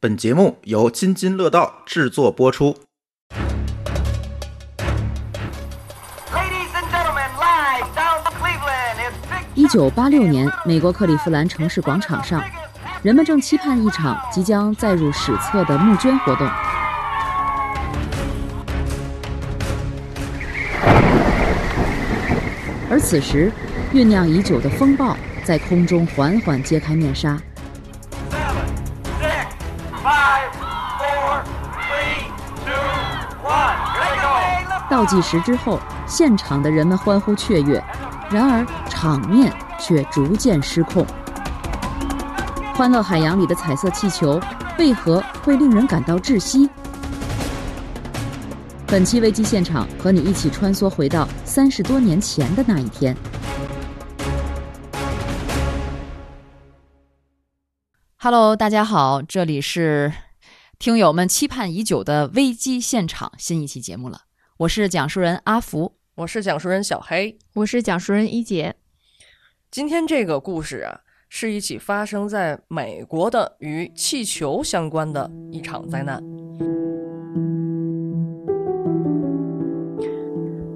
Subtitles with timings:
[0.00, 2.72] 本节目由津津乐道制作播出。
[6.32, 12.40] Ladies and gentlemen, live down from Cleveland, Big 一九八六年，美国克利夫兰城市广场上，
[13.02, 16.46] 人们正期盼一场即将载入史册的募捐活动。
[22.88, 23.50] 而此时，
[23.92, 27.36] 酝酿已久的风暴在空中缓缓揭开面纱。
[34.98, 37.80] 倒计时之后，现场的人们欢呼雀跃，
[38.32, 41.06] 然而场面却逐渐失控。
[42.74, 44.40] 欢乐海洋里的彩色气球
[44.76, 46.68] 为何会令人感到窒息？
[48.88, 53.16] 本期危机现场和你一起穿梭回到三十多年前的那一天。
[58.16, 60.12] Hello，大家好，这里是
[60.76, 64.22] 听友们期盼已久的危机现场新一期节目了。
[64.58, 65.92] 我是讲述人阿福。
[66.16, 67.38] 我是讲述人小黑。
[67.54, 68.74] 我是讲述人一姐。
[69.70, 76.20] 今天这个故事啊，是一起发生在美国的与气球相关的一场灾难。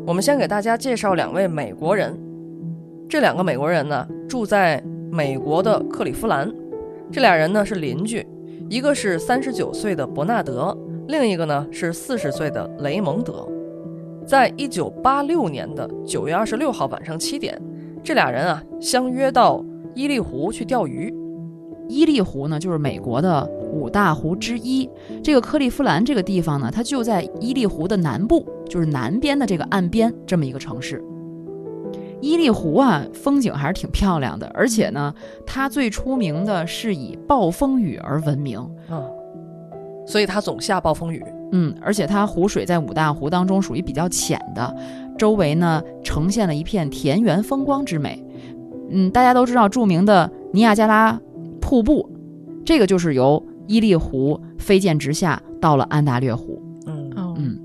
[0.06, 2.16] 我们先给大家介绍两位美国人，
[3.08, 6.48] 这两个美国人呢住在美国的克利夫兰，
[7.10, 8.24] 这俩人呢是邻居，
[8.70, 10.72] 一个是三十九岁的伯纳德，
[11.08, 13.48] 另一个呢是四十岁的雷蒙德。
[14.26, 17.60] 在一九八六年的九月二十六号晚上七点，
[18.02, 19.64] 这俩人啊相约到
[19.94, 21.12] 伊利湖去钓鱼。
[21.88, 24.88] 伊利湖呢，就是美国的五大湖之一。
[25.22, 31.02] 这个克利夫兰这个地方呢，它就在伊利湖的南部，就是南边的这个岸边这么一个城市。
[32.20, 35.12] 伊利湖啊，风景还是挺漂亮的，而且呢，
[35.44, 38.64] 它最出名的是以暴风雨而闻名。
[38.88, 39.04] 嗯，
[40.06, 41.22] 所以它总下暴风雨。
[41.52, 44.74] 嗯，而且它湖水在五大湖当中属于比较浅的，
[45.16, 48.22] 周围呢呈现了一片田园风光之美。
[48.90, 51.18] 嗯，大家都知道著名的尼亚加拉
[51.60, 52.10] 瀑布，
[52.64, 56.60] 这个就是由伊利湖飞溅直下到了安大略湖。
[56.86, 57.58] 嗯哦嗯，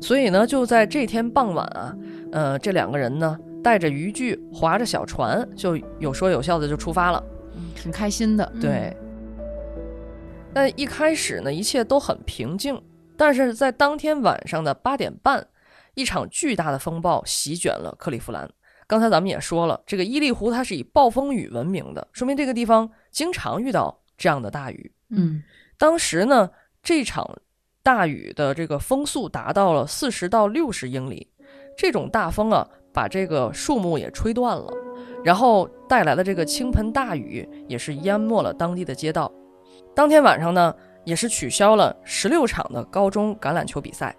[0.00, 1.96] 所以呢，就在这天傍晚啊，
[2.32, 7.22] 呃，这两个人呢带着渔具，划着小船，就有说有笑的就出发了。
[7.76, 8.52] 挺开心的。
[8.60, 8.96] 对。
[10.52, 12.80] 但一开始呢，一切都很平静，
[13.16, 15.46] 但是在当天晚上的八点半，
[15.94, 18.50] 一场巨大的风暴席卷了克利夫兰。
[18.86, 24.92] 刚才咱们也说了，这个伊利湖它是以暴风雨闻名的，说明这个地方经常遇到这样的大雨。
[25.10, 25.42] 嗯
[25.78, 26.50] 当时呢，
[26.82, 27.38] 这场
[27.82, 31.28] 大雨的这个风速达到了四十到六十英里，
[31.76, 34.72] 这种大风啊，把这个树木也吹断了，
[35.24, 39.32] 然后带来的这个倾盆大雨也是淹没了当地的街道。
[39.94, 44.14] 当天晚上呢，也是取消了十六场的高中橄榄球比赛。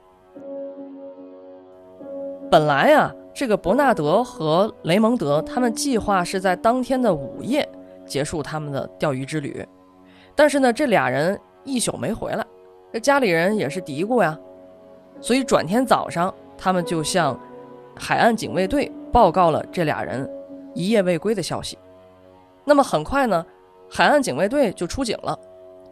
[2.49, 7.67] 本来啊，这个伯纳德和雷蒙德他们计划是在当天的午夜
[8.05, 9.65] 结束他们的钓鱼之旅，
[10.35, 12.45] 但是呢，这俩人一宿没回来，
[12.93, 14.39] 这家里人也是嘀咕呀，
[15.19, 17.37] 所以转天早上，他们就向
[17.95, 20.29] 海岸警卫队报告了这俩人
[20.75, 21.77] 一夜未归的消息。
[22.63, 23.43] 那么很快呢，
[23.89, 25.37] 海岸警卫队就出警了，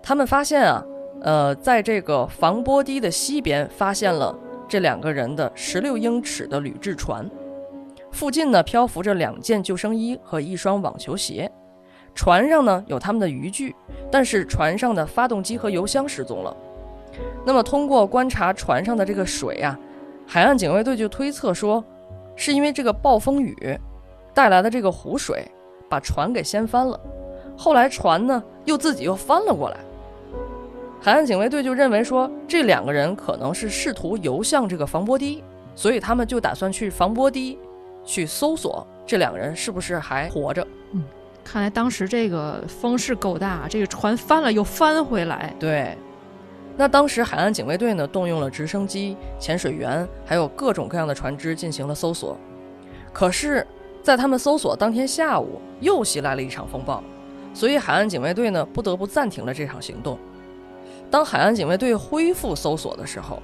[0.06, 0.86] 他们发现啊，
[1.22, 4.38] 呃，在这个防波堤的西边发现了
[4.68, 7.28] 这两个人的十六英尺的铝制船，
[8.12, 11.50] 附近呢漂浮着两件救生衣和一双网球鞋。
[12.14, 13.74] 船上呢有他们的渔具，
[14.12, 16.56] 但是船上的发动机和油箱失踪了。
[17.46, 19.80] 那么通过观察船上的这个水啊，
[20.28, 21.82] 海岸警卫队就推测说，
[22.36, 23.80] 是因为这个暴风雨
[24.34, 25.48] 带来的这个湖水
[25.90, 27.00] 把船给掀翻了。
[27.56, 29.78] 后来船呢又自己又翻了过来。
[31.04, 35.44] 海岸警卫队就认为说，这两个人可能是试图游向这个防波堤，
[35.76, 37.60] 所以他们就打算去防波堤
[38.06, 40.66] 去搜索这两个人是不是还活着。
[40.94, 41.04] 嗯
[41.44, 45.54] 看来当时这个风势够大，这个船翻了又翻回来。
[45.60, 45.98] 对，
[46.78, 52.38] 那当时海岸警卫队呢，动用了直升机、潜水员，还有各种各样的船只进行了搜索。
[53.12, 53.68] 可是，
[54.02, 57.04] 在他们搜索当天下午，又袭来了一场风暴，
[57.54, 60.18] 所以海岸警卫队呢，不得不暂停了这场行动。
[61.14, 63.38] 当海岸警卫队恢复搜索的时候，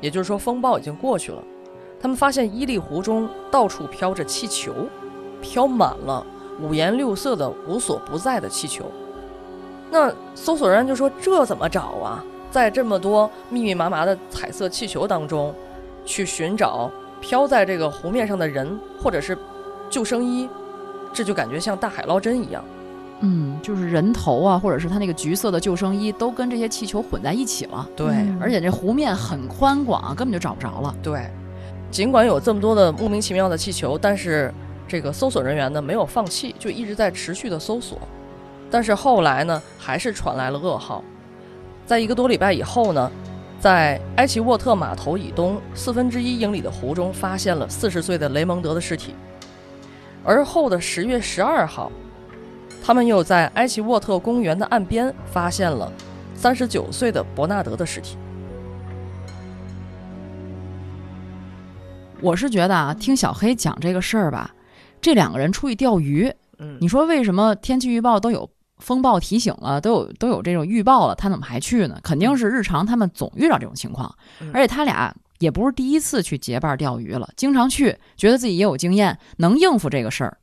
[0.00, 1.40] 也就是说风暴已经过去了，
[2.00, 4.74] 他们发现伊利湖中到处飘着气球，
[5.40, 6.26] 飘满了
[6.60, 8.86] 五颜六色的无所不在的气球。
[9.88, 12.24] 那搜索人员就说：“这怎么找啊？
[12.50, 15.54] 在这么多密密麻麻的彩色气球当中，
[16.04, 16.90] 去寻找
[17.20, 19.38] 飘在这个湖面上的人或者是
[19.88, 20.48] 救生衣，
[21.12, 22.64] 这就感觉像大海捞针一样。
[23.24, 27.88] 嗯，就是人头啊，或者是他那个橘色的救生衣，都跟这些气球混在一起了。
[27.96, 30.94] 对，嗯而且这湖面很宽广，根本就找不着了。
[31.02, 31.30] 对，
[31.90, 34.52] 尽管有这么多的莫名其妙的气球，但是
[34.88, 37.96] 这个搜索人员呢没有放弃，就一直在持续的搜索。
[38.70, 41.04] 但是后来呢，还是传来了噩耗，
[41.86, 43.10] 在一个多礼拜以后呢，
[43.60, 49.14] 在埃奇沃特码头以东四分之一英里的湖中发现了四十岁的雷蒙德的尸体。
[50.24, 51.92] 而后的十月十二号，
[52.82, 55.90] 他们又在埃奇沃特公园的岸边发现了
[56.34, 58.16] 三十九岁的伯纳德的尸体。
[62.20, 64.52] 我是觉得啊，听小黑讲这个事儿吧，
[65.00, 68.48] 这两个人出去钓鱼，嗯，你说为什么天气预报都有
[68.78, 71.98] 风暴提醒了，都有都有这种预报了，他怎么还去呢？
[72.02, 80.36] 肯定是日常他们总遇到这种情况，嗯而且他俩也不是第一次去结伴钓鱼了，经常去，觉得自己也有经验，能应付这个事儿。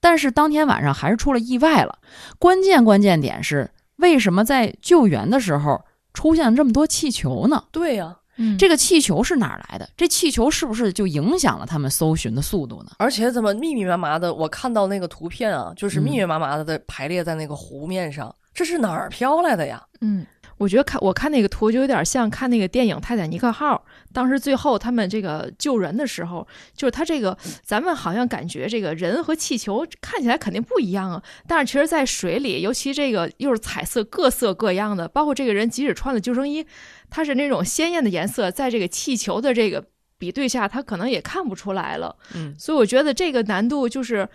[0.00, 1.98] 但是当天晚上还是出了意外了，
[2.38, 5.84] 关键关键点是为什么在救援的时候
[6.14, 7.64] 出现了这么多气球呢？
[7.72, 9.88] 对呀、嗯，这个气球是哪儿来的？
[9.96, 12.92] 这气球是不是就影响了他们搜寻的速度呢？
[12.98, 14.32] 而且怎么密密麻麻的？
[14.32, 19.84] 我看到那个图片啊，就是嗯密密麻麻的排列在那个湖面上，这是哪儿飘来的呀？
[20.00, 20.24] 嗯，
[20.58, 23.74] 我觉得看我看那个图就有点像看那个电影《泰坦尼克号》，
[24.12, 36.66] 当时最后他们这个救人的时候，就是他这个咱们好像感觉这个人和气球看起来肯定不一样啊，但是其实，在水里，尤其这个又是彩色各色各样的，包括这个人即使穿了救生衣，
[37.10, 39.84] 他是那种鲜艳的颜色，在这个气球的这个
[40.18, 42.16] 比对下，他可能也看不出来了。
[42.34, 44.28] 嗯，所以我觉得这个难度就是，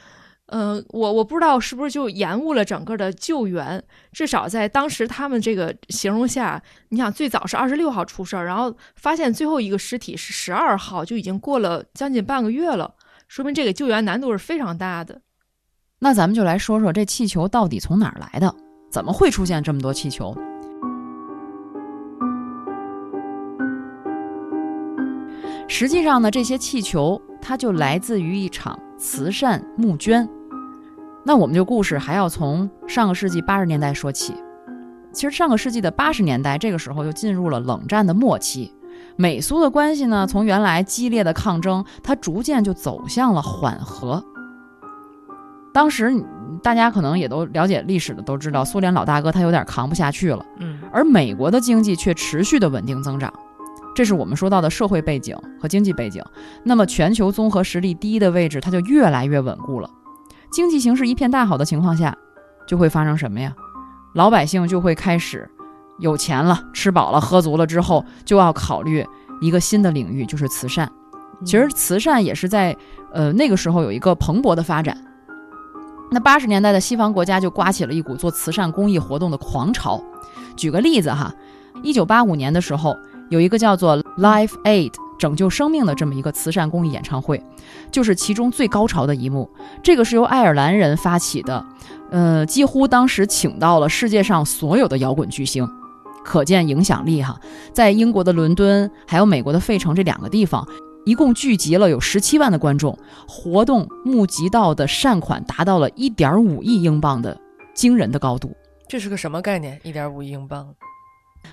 [0.48, 3.82] 呃，我我不知道是不是就延误了整个的救援。
[4.12, 12.94] 至少在当时他们这个形容下，你想最早是二十六号出事儿，然后发现最后一个尸体是十二号，就已经过了将近半个月了，
[13.28, 15.22] 说明这个救援难度是非常大的。
[16.00, 18.54] 那咱们就来说说这气球到底从哪儿来的？
[18.92, 20.36] 怎么会出现这么多气球？
[25.70, 30.30] 实际上呢，这些气球它就来自于一场慈善募捐。
[31.26, 34.34] 那我们这故事还要从上个世纪八十年代说起。
[35.12, 38.74] 其实上个世纪的八十年代，这个时候就进入了冷战的末期，
[39.18, 44.24] 美苏的关系呢，从原来激烈的抗争，它逐渐就走向了缓和。
[45.74, 46.10] 当时
[46.64, 53.32] 大家可能也都了解历史的，都知道苏联老大哥他有点扛不下去了，嗯而美国的经济却持续的稳定增长，
[53.96, 56.24] 这是我们说到的社会背景和经济背景。
[56.64, 59.90] 那么全球综合实力第一的位置，它就越来越稳固了。
[60.52, 62.16] 经济形势一片大好的情况下，
[62.68, 63.54] 就会发生什么呀？
[64.14, 65.50] 老百姓就会开始
[66.00, 69.06] 有钱了，吃饱了喝足了之后，就要考虑
[69.42, 70.92] 一个新的领域，就是慈善。
[71.44, 72.78] 其实慈善也是在
[73.12, 74.96] 呃那个时候有一个蓬勃的发展。
[76.12, 80.02] 那八十年代的西方国家就刮起了一股做慈善公益活动的狂潮。
[80.56, 81.34] 举个例子哈，
[81.82, 82.96] 一九八五年的时候，
[83.34, 87.42] 有一个叫做 Life Aid 拯救生命的这么一个慈善公益演唱会，
[87.90, 89.50] 就是其中最高潮的一幕。
[89.82, 91.66] 这个是由爱尔兰人发起的，
[92.12, 95.68] 呃，几乎当时请到了世界上所有的摇滚巨星，
[96.24, 97.36] 可见影响力哈。
[97.74, 100.64] 在英国的伦敦还有美国的费城这两个地方。
[101.06, 102.96] 一共聚集了有十七万的观众，
[103.28, 107.36] 活动募集到的善款达到了一点五亿英镑的
[107.74, 108.56] 惊人的高度。
[108.88, 109.78] 这是个什么概念？
[109.84, 110.74] 一点五亿英镑？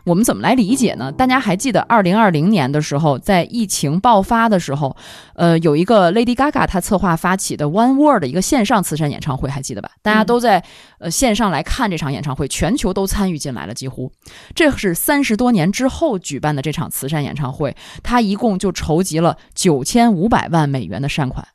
[0.04, 1.12] 我们怎么来理解呢？
[1.12, 4.96] 大家还记得二零二零年的时候，在疫情爆发的时候，
[5.34, 9.90] 呃，有一个 Lady Gaga 她策划发起的 One World 的一个线上慈善演唱会，还记得吧？
[10.02, 10.64] 大家都在
[10.98, 14.10] 呃线上来看这场演唱会，全球都参与进来了，几乎。
[14.54, 21.46] 这是三十多年之后举办的这场慈善演唱会，它一共就筹集了九千五百万美元的善款。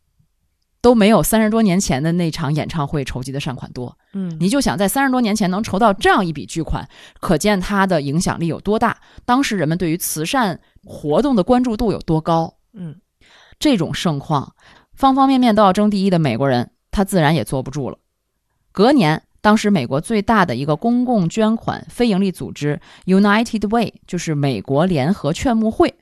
[0.85, 3.97] 都没有三十多年前的那场演唱会筹集的善款多。
[4.13, 6.87] 嗯你就想在三十多年前能筹到这样一笔巨款，
[7.19, 12.53] 可见它的影响力有多大，当时人们对于慈善活动的关注度有多高。
[12.73, 12.97] 嗯，
[13.57, 14.53] 这种盛况，
[14.93, 17.97] 方方面面都要争第一的美国人，他自然也坐不住了。
[18.71, 25.95] 隔年，当时美国最大的一个公共捐款非营利组织 United Way，就是美国联合劝募会，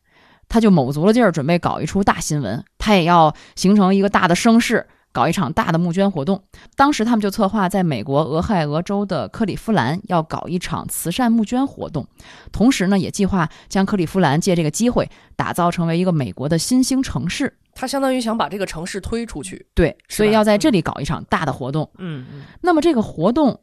[0.47, 6.43] 他就卯足了劲儿，准备搞一出大新闻，他也要形成一个大的声势，搞一场大的募捐活动。
[6.75, 12.05] 当时他们就策划在美国俄亥俄州的克利夫兰要搞一场慈善募捐活动，
[12.51, 17.57] 同时呢，也计划将克利夫兰借这个机会打造成为一个美国的新兴城市。
[17.75, 19.65] 他相当于想把这个城市推出去。
[19.73, 21.89] 对，所以要在这里搞一场大的活动。
[21.97, 23.61] 嗯嗯那么这个活动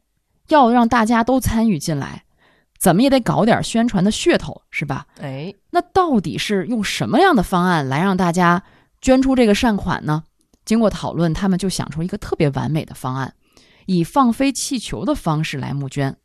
[0.49, 2.25] 要让大家都参与进来，
[2.81, 5.07] 怎么也得搞点宣传的噱头，是吧？
[5.21, 8.63] 哎，那到底是用什么样的方案来让大家
[9.03, 10.25] 捐出这个善款呢？
[10.65, 13.35] 经过讨论，他们就想出一个特别完美的方案，
[13.85, 16.17] 以放飞气球的方式来募捐。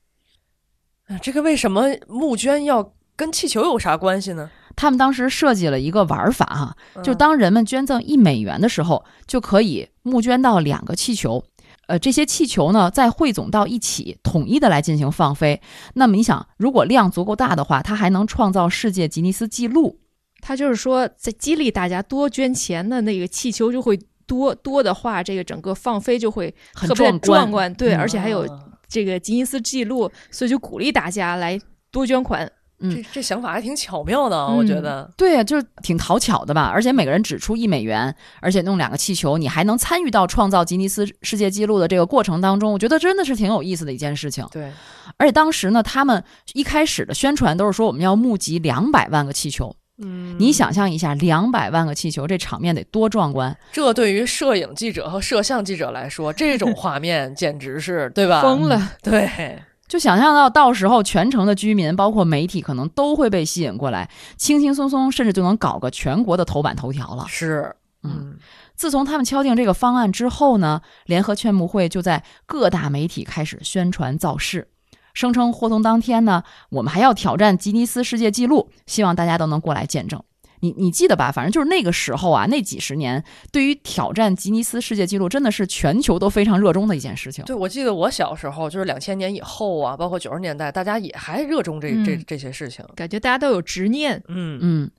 [1.07, 4.49] 呃这个为什么募捐要跟气球有啥关系呢？
[4.77, 11.43] 他们当时设计了一个玩法哈、就嗯当人们捐赠一美元的时候，就可以募捐到两个气球。
[11.87, 15.61] 呃，这些气球呢，再汇总到一起，统一的来进行放飞。
[15.93, 19.99] 那么你想，如果量足够大的话，它还能创造世界吉尼斯纪录。
[20.41, 31.59] 他就是说，在激励大家多捐钱的那个气球就会多多的话，这个整个放飞就会很特别壮观壮观，对，嗯而且还有啊这个吉尼斯纪录，所以就鼓励大家来
[31.91, 32.51] 多捐款。
[32.79, 35.09] 这这想法还挺巧妙的我觉得。
[35.17, 36.69] 对呀、就是挺讨巧的吧？
[36.73, 44.45] 而且每个人只出一美元，而且弄两个气球，你还能参与到创造吉尼斯世界纪录的这个过程当中，我觉得真的是挺有意思的一件事情。
[44.51, 44.71] 对，
[45.17, 49.75] 而且当时呢，他们一开始的宣传都是说我们要募集两百万个气球。
[49.97, 53.57] 嗯你想象一下，两百万个气球，这场面得多壮观！
[53.71, 58.41] 这对于摄影记者和摄像记者来说，这种画面简直是对吧？
[58.41, 67.25] 疯了，对，就想象到到时候全城的居民，包括媒体，可能都会被吸引过来，轻轻松松，甚至就能搞个全国的头版头条了。
[67.27, 68.37] 是，嗯嗯，
[68.75, 74.67] 自从他们敲定这个方案之后呢，联合劝募会就在各大媒体开始宣传造势，
[75.13, 80.23] 声称活动当天呢，我们还要挑战吉尼斯世界纪录，希望大家都能过来见证。
[80.61, 81.31] 你你记得吧？
[81.31, 87.43] 反正就是那个时候啊，那几十年，对于挑战吉尼斯世界纪录，真的是全球都非常热衷的一件事情。
[87.45, 92.83] 对，我记得我小时候，就是两千年以后啊，包括九十年代，大家也还热衷这、这嗯这些事情。
[92.95, 94.21] 感觉大家都有执念。
[94.27, 94.91] 嗯嗯，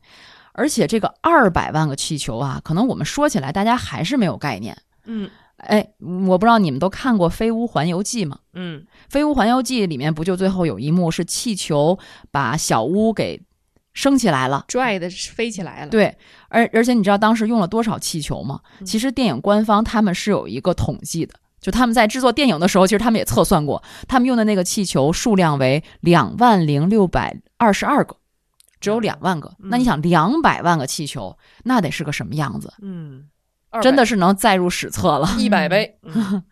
[0.52, 4.76] 而且这个二百万个气球啊，可能我们说起来大家还是没有概念。
[5.04, 5.88] 嗯哎，
[6.28, 8.38] 我不知道你们都看过《飞屋环游记》吗？
[8.52, 11.98] 嗯，《飞屋环游记》里面不就最后有一幕是气球
[12.30, 13.40] 把小屋给
[13.96, 14.62] 升起来了？
[14.68, 16.14] 拽的飞起来了，对，
[16.50, 18.60] 而而且你知道当时用了多少气球吗？
[18.84, 28.14] 其实电影官方他们是有一个统计的，就他们在制作电影的时候，其实他们也测算过，他们用的那个气球数量为两万零六百二十二个，
[28.80, 29.50] 只有两万个。
[29.58, 32.70] 那你想，两百万个气球，那得是个什么样子？
[32.82, 33.24] 嗯，
[33.80, 35.34] 真的是能载入史册了。
[35.38, 35.98] 一百 倍。
[36.02, 36.42] 嗯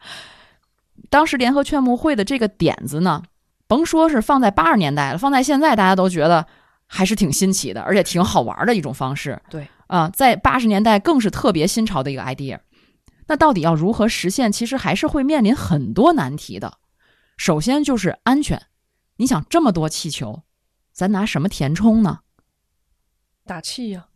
[1.10, 3.22] 当时联合劝募会的这个点子呢，
[3.68, 6.44] 甭说是放在八十年代了，放在现在大家都觉得
[6.86, 9.40] 还是挺新奇的，而且挺好玩的一种方式。
[9.50, 12.58] 对啊、在八十年代更是特别新潮的一个 idea。
[13.26, 14.52] 那到底要如何实现？
[14.52, 16.78] 其实还是会面临很多难题的。
[17.36, 18.62] 首先就是安全，
[19.16, 20.42] 你想这么多气球，
[20.92, 22.20] 咱拿什么填充呢？
[23.46, 24.06] 打气呀、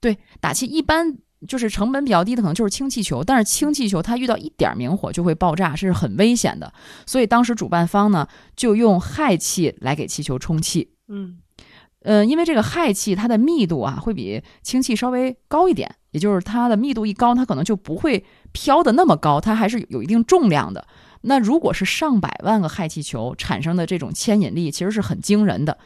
[0.00, 6.72] 对，打气一般就是成本比较低的，可能就是氢气球，但是氢气球它遇到一点明火就会爆炸，是很危险的。
[7.06, 10.94] 所以当时主办方呢就用氦气来给气球充气。
[11.08, 11.38] 嗯
[12.04, 20.86] 呃，因为这个氦气它的密度啊会比氢气稍微高一点，也就是它的密度一高，它可能就不会飘的那么高，它还是有一定重量的。
[21.22, 25.78] 那如果是上百万个氦气球产生的这种牵引力，其实是很惊人的。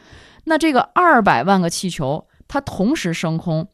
[0.45, 3.67] 那这个二百万个气球，它同时升空，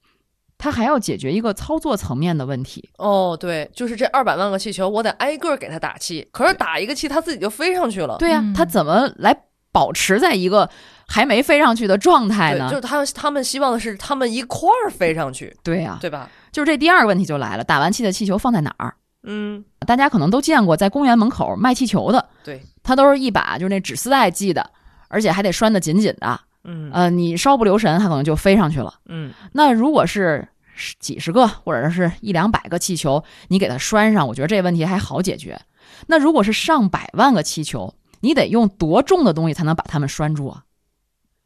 [0.58, 2.90] 它还要解决一个操作层面的问题。
[2.98, 6.28] 哦，对，就是这二百万个气球，我得挨个儿给它打气。
[6.32, 8.18] 可是打一个气，它自己就飞上去了。
[8.18, 9.34] 对呀、嗯它怎么来
[9.72, 10.70] 保持在一个
[11.14, 12.68] 还没飞上去的状态，呢？
[12.72, 16.28] 就是他他们希望的是他们一块儿飞上去，对呀、对吧？
[16.52, 18.96] 就是这第二个问题就来了：打完气的气球放在哪儿？
[19.22, 24.68] 嗯，大家可能都见过，在公园门口卖气球的，对，它都是一把就是那纸丝带系的，
[25.08, 26.40] 而且还得拴得紧紧的。
[26.64, 28.94] 嗯呃，你稍不留神，它可能就飞上去了。
[29.06, 35.60] 嗯那如果是十几十个或者是一两百个气球，你给它拴上，我觉得这问题还好解决。
[36.08, 40.64] 那如果是上百万个气球，你得用多重的东西才能把它们拴住啊？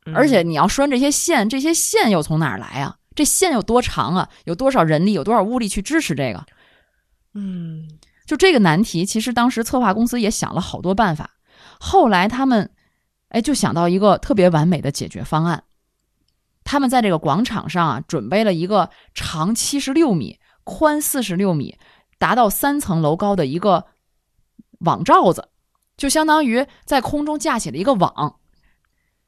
[0.07, 2.95] 嗯而且你要拴这些线，这些线又从哪儿来啊？
[3.13, 4.29] 这线有多长啊？
[4.45, 5.11] 有多少人力？
[5.11, 6.45] 有多少物力去支持这个？
[7.33, 7.89] 嗯
[8.25, 11.31] 就这个难题，其实当时策划公司也想了好多办法，
[11.79, 12.71] 后来他们，
[13.29, 15.63] 哎，就想到一个特别完美的解决方案。
[16.63, 21.77] 他们在这个广场上啊，准备了一个长七十六米、宽四十六米、
[22.17, 23.85] 达到三层楼高的一个
[24.79, 25.49] 网罩子，
[25.95, 28.39] 就相当于在空中架起了一个网。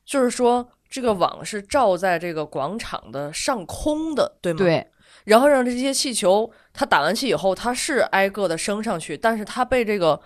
[0.10, 4.58] 就是说这个网是罩在这个广场的上空的，对吗？。
[4.58, 4.88] 对，
[5.26, 10.20] 然后让这些气球，它打完气以后，它是挨个的升上去，但是它被这个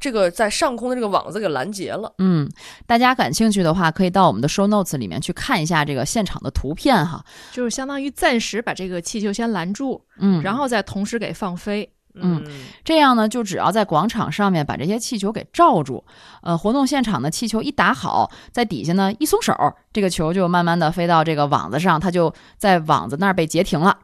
[0.00, 2.10] 这个在上空的这个网子给拦截了。
[2.16, 2.50] 嗯，
[2.86, 7.22] 大家感兴趣的话，可以到我们的 show notes 里面去看一下这个现场的图片哈。
[7.52, 11.92] 就是相当于暂时把这个气球先拦住，嗯，然后再同时给放飞。
[12.22, 12.44] 嗯
[12.84, 16.04] 这样呢，就只要在广场上面把这些气球给罩住，
[16.42, 19.54] 呃，活动现场的气球一打好，在底下呢一松手，
[19.92, 23.98] 这个球就慢慢的飞到这个网子上，它就在网子那儿被截停了。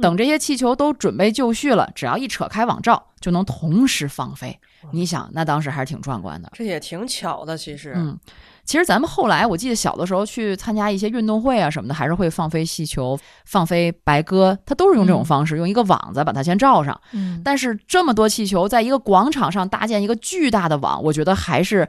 [0.00, 4.58] 等这些气球都准备就绪了，只要一扯开网罩，就能同时放飞。
[4.92, 6.50] 你想，那当时还是挺壮观的。
[6.54, 8.18] 这也挺巧的，其实，嗯，
[8.64, 17.00] 其实咱们后来，我记得小的时候去参加一些运动会啊什么的，还是会放飞气球、放飞白鸽，它都是用这种嗯方式，用一个网子把它先罩上。
[17.12, 21.88] 嗯，但是这么多气球在一个广场上搭建一个巨大的网，我觉得还是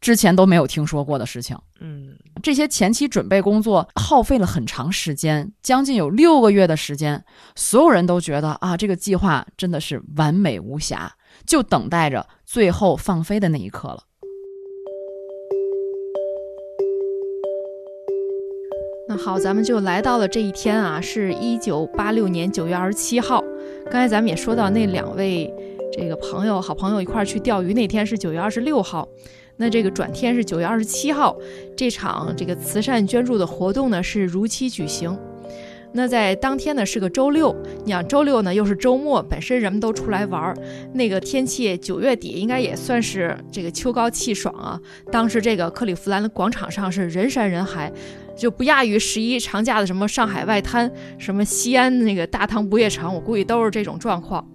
[0.00, 1.56] 之前都没有听说过的事情。
[1.80, 7.24] 嗯，这些前期准备工作耗费了很长时间，将近有六个月的时间，
[7.54, 11.12] 所有人都觉得啊，这个计划真的是完美无瑕，
[11.46, 14.02] 就等待着最后放飞的那一刻了。
[19.18, 23.42] 好，咱们就来到了这一天啊，是一九八六年九月二十七号。
[23.90, 25.52] 刚才咱们也说到那两位
[25.92, 29.06] 这个朋友、好朋友一块儿去钓鱼，那天是九月二十六号。
[29.56, 31.36] 那这个转天是九月二十七号，
[31.76, 35.18] 这场这个慈善捐助的活动呢是如期举行。
[35.90, 40.54] 那在当天呢是个周六，你想周六呢又是周末，本身人们都出来玩儿，
[40.92, 44.78] 那个天气九月底应该也算是这个秋高气爽啊。
[45.10, 47.90] 当时这个克利夫兰的广场上是人山人海，
[48.38, 54.48] 就不亚于十一长假的什么上海外滩、什么西安那个大唐不夜城，我估计都是这种状况。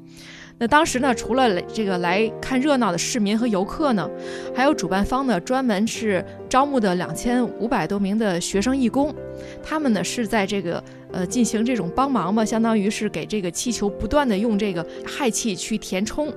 [0.59, 4.09] 那当时呢，除了这个来看热闹的市民和游客呢，
[4.55, 9.13] 还有主办方呢专门是招募的两千五百多名的学生义工，
[9.61, 16.31] 他们呢是在这个呃进行这种帮忙嘛，相当于是给这个气球不断的用这个氦气去填充。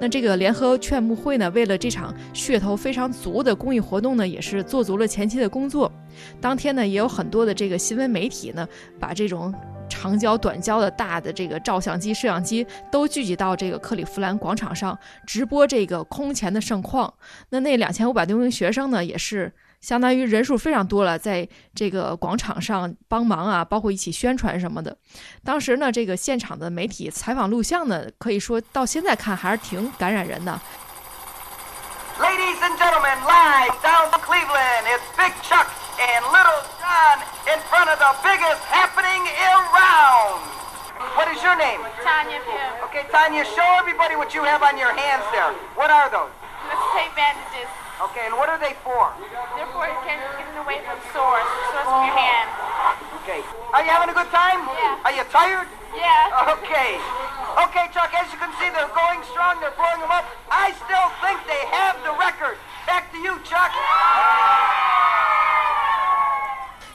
[0.00, 5.90] 那这个联合劝募会呢，为了这场噱头非常足的公益活动呢，也是做足了前期的工作。
[6.40, 8.66] 当天呢，也有很多的这个新闻媒体呢，
[8.98, 9.54] 把这种
[9.88, 17.12] 长焦、短焦的大的这个照相机、摄像机都聚集到这个克利夫兰广场上，直播这个空前的盛况。
[17.50, 24.96] 那那两千五百多名学生呢，也是相当于人数非常多了，在这个广场上帮忙啊，包括一起宣传什么的。
[25.44, 30.58] 当时呢，这个现场的媒体采访录像呢，可以说到现在看还是挺感染人的。
[32.20, 35.66] Ladies and gentlemen, live down from Cleveland, it's Big Chuck
[35.98, 37.18] and Little John
[37.50, 40.40] in front of the biggest happening around.
[41.16, 41.80] What is your name?
[42.04, 42.86] Tanya Pim.
[42.86, 45.50] Okay, Tanya, show everybody what you have on your hands there.
[45.74, 46.30] What are those?
[46.68, 47.66] Let's take bandages.
[48.01, 49.09] Okay, and what are they for?
[49.57, 52.47] Therefore, it can get it away from sores, sores from your hand.
[53.25, 53.41] Okay.
[53.73, 54.69] Are you having a good time?
[54.69, 55.01] Yeah.
[55.01, 55.67] Are you tired?
[55.97, 56.53] Yeah.
[56.61, 57.01] Okay.
[57.57, 59.57] Okay, Chuck, as you can see, they're going strong.
[59.59, 60.29] They're blowing them up.
[60.49, 62.61] I still think they have the record.
[62.85, 63.73] Back to you, Chuck.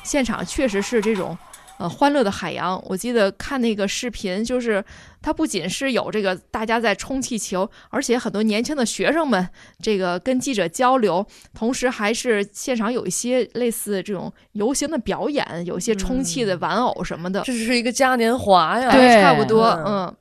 [0.02, 1.36] 现场确实是这种
[1.77, 2.81] 呃欢乐的海洋。
[2.87, 4.83] 我记得看那个视频，就是
[5.21, 9.47] 它不仅是有这个大家在充气球，而且很多年轻的学生们
[9.81, 17.41] 这个跟记者交流，同时还是现场有一些类似这种游行的表演，有一些充气的玩偶什么的。
[17.43, 20.15] 这是一个嘉年华呀，对哎差不多，嗯嗯。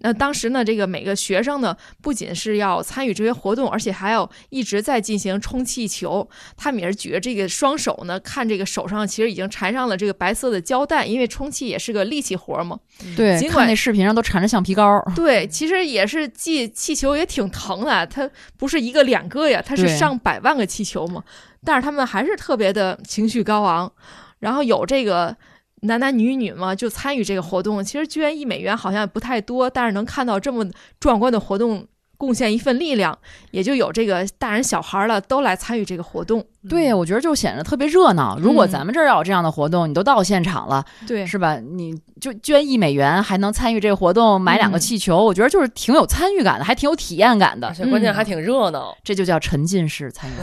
[0.00, 6.28] 那当时呢，这个每个学生呢，不仅是要参与这些活动，而且还要一直在进行充气球。
[6.56, 12.78] 他们也是举着这个双手呢，看这个手上其实已经缠上了这个白色的胶带，因为充气也是个力气活嘛。
[13.16, 15.02] 对，尽管看那视频上都缠着橡皮膏。
[15.16, 21.24] 对，其实也是系气球也挺疼的，它不是一个两个呀，它是上百万个气球嘛。
[21.64, 23.92] 但是他们还是特别的情绪高昂，
[24.38, 25.36] 然后有这个
[25.82, 27.82] 男男女女嘛，就参与这个活动。
[27.82, 30.66] 其实捐一美元好像不太多，但是能看到这么
[30.98, 31.86] 壮观的活动，
[32.18, 33.16] 贡献一份力量，
[33.52, 36.44] 也就有这个大人小孩了都来参与这个活动。
[36.68, 38.36] 对，我觉得就显得特别热闹。
[38.38, 41.56] 如果嗯咱们这儿要有这样的活动，你都到现场了，对是吧？
[41.56, 47.74] 你就捐一美元，还能参与这个活动，买两个嗯气球，我觉得就是挺有参与感的，还挺有体验感的而。
[47.74, 48.94] 且关键嗯还挺热闹。
[49.04, 50.34] 这就叫沉浸式参与。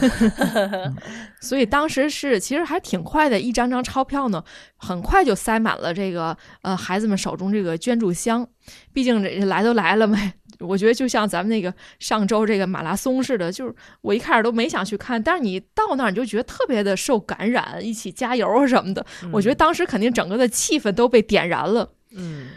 [1.41, 4.41] 所以当时是其实还挺快的，一张张钞票呢，
[4.77, 8.47] 很快就塞满了这个呃孩子们手中这个捐助箱。
[8.93, 10.17] 毕竟这来都来了嘛，
[10.65, 19.05] 我觉得就像咱们那个上周这个马拉松似的，就是我一开始都没想去看，但是你到那儿你就觉得特别的受感染，一起加油啊什么的。
[19.31, 21.89] 我觉得当时肯定整个的气氛都被点燃了。
[22.11, 22.47] 嗯，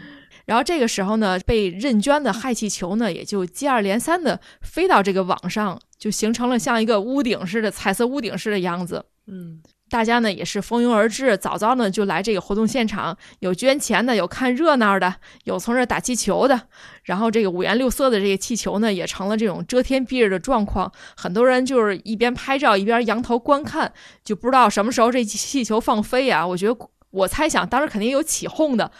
[0.45, 9.05] 然后这个时候呢，被认捐的氦气球呢，也就接二连三的飞到这个网上，就形成了像一个屋顶似的彩色屋顶似的样子。
[9.27, 16.61] 嗯，大家呢也是蜂拥而至，早早呢就来这个活动现场，有捐钱的，有看热闹的，有从这儿打气球的。
[17.03, 20.91] 然后这个五颜六色的这个气球呢，也成了这种遮天蔽日的状况。
[21.17, 23.91] 很多人就是一边拍照一边仰头观看，
[24.23, 26.45] 就不知道什么时候这气球放飞啊。
[26.45, 26.77] 我觉得。
[27.11, 28.91] 我猜想，当时肯定有起哄的，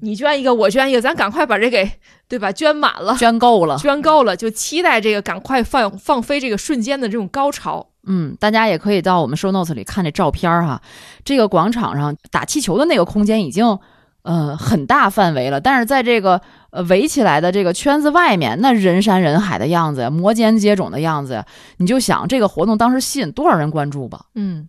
[0.00, 1.88] 你捐一个，我捐一个，咱赶快把这给，
[2.26, 2.50] 对吧？
[2.50, 3.78] 捐满了，捐够了。
[3.78, 7.91] 捐够了，就期待这个赶快放放飞这个瞬间的这种高潮。
[8.06, 10.82] 嗯，大家也可以到我们 show notes 里看这照片儿哈。
[11.24, 13.78] 这个广场上打气球的那个空间已经
[14.22, 24.26] 呃很大范围了，但是在这个呃围起来的这个圈子外面，那人山人海的样子呀，摩肩接踵的样子呀，你就想这个活动当时吸引多少人关注吧？
[24.34, 24.68] 嗯，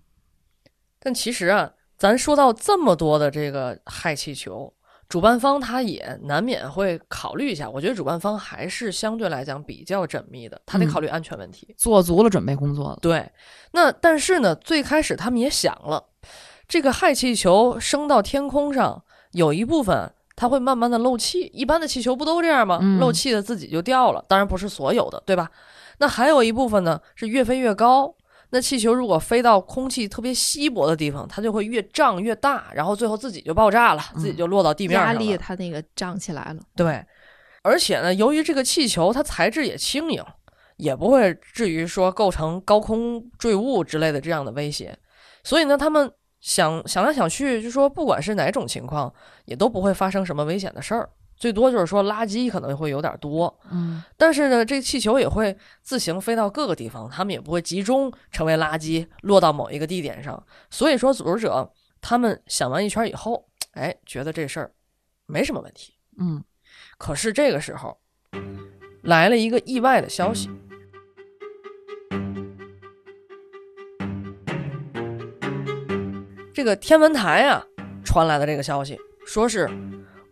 [0.99, 4.73] 但其实啊，咱说到这么多的这个氦气球，
[5.13, 7.69] 主办方他也难免会考虑一下。
[7.69, 11.71] 我觉得主办方还是相对来讲比较缜密的，他得嗯考虑安全问题。
[11.77, 12.97] 做足了准备工作了。
[12.99, 13.31] 对，
[13.73, 16.03] 那但是呢，最开始他们也想了，
[16.67, 21.41] 这个氦气球升到天空上，有一部分它会慢慢的漏气。
[21.53, 22.79] 一般的气球不都这样吗？
[22.81, 25.47] 嗯漏气的自己就掉了，当然不是所有的，对吧？
[25.99, 28.15] 那还有一部分呢，是越飞越高。
[28.53, 35.13] 那气球如果飞到空气特别稀薄的地方，它就会越胀越大，然后最后自己就爆炸了，自己就落到地面上了。
[35.13, 36.61] 压力它那个胀起来了。
[36.75, 37.03] 对，
[37.63, 40.23] 而且呢，由于这个气球它材质也轻盈，
[40.77, 44.95] 也不会至于说构成高空坠物之类的这样的威胁，
[45.43, 49.11] 所以呢，他们想想来想去，就说不管是哪种情况，
[49.45, 51.09] 也都不会发生什么危险的事儿，
[51.43, 60.41] 最多就是说垃圾可能会有点多，嗯，但是呢，这气球也会自行飞到各个地方，他们也不会集中成为垃圾落到某一个地点上。
[60.69, 64.71] 所以说，组织者他们想完一圈以后， 哎，觉得这事儿
[65.25, 65.95] 没什么问题。
[66.17, 66.41] 嗯，
[66.97, 67.99] 可是这个时候，
[69.01, 70.49] 来了一个意外的消息。
[76.53, 77.61] 这个天文台啊
[78.05, 79.69] 传来的这个消息，说是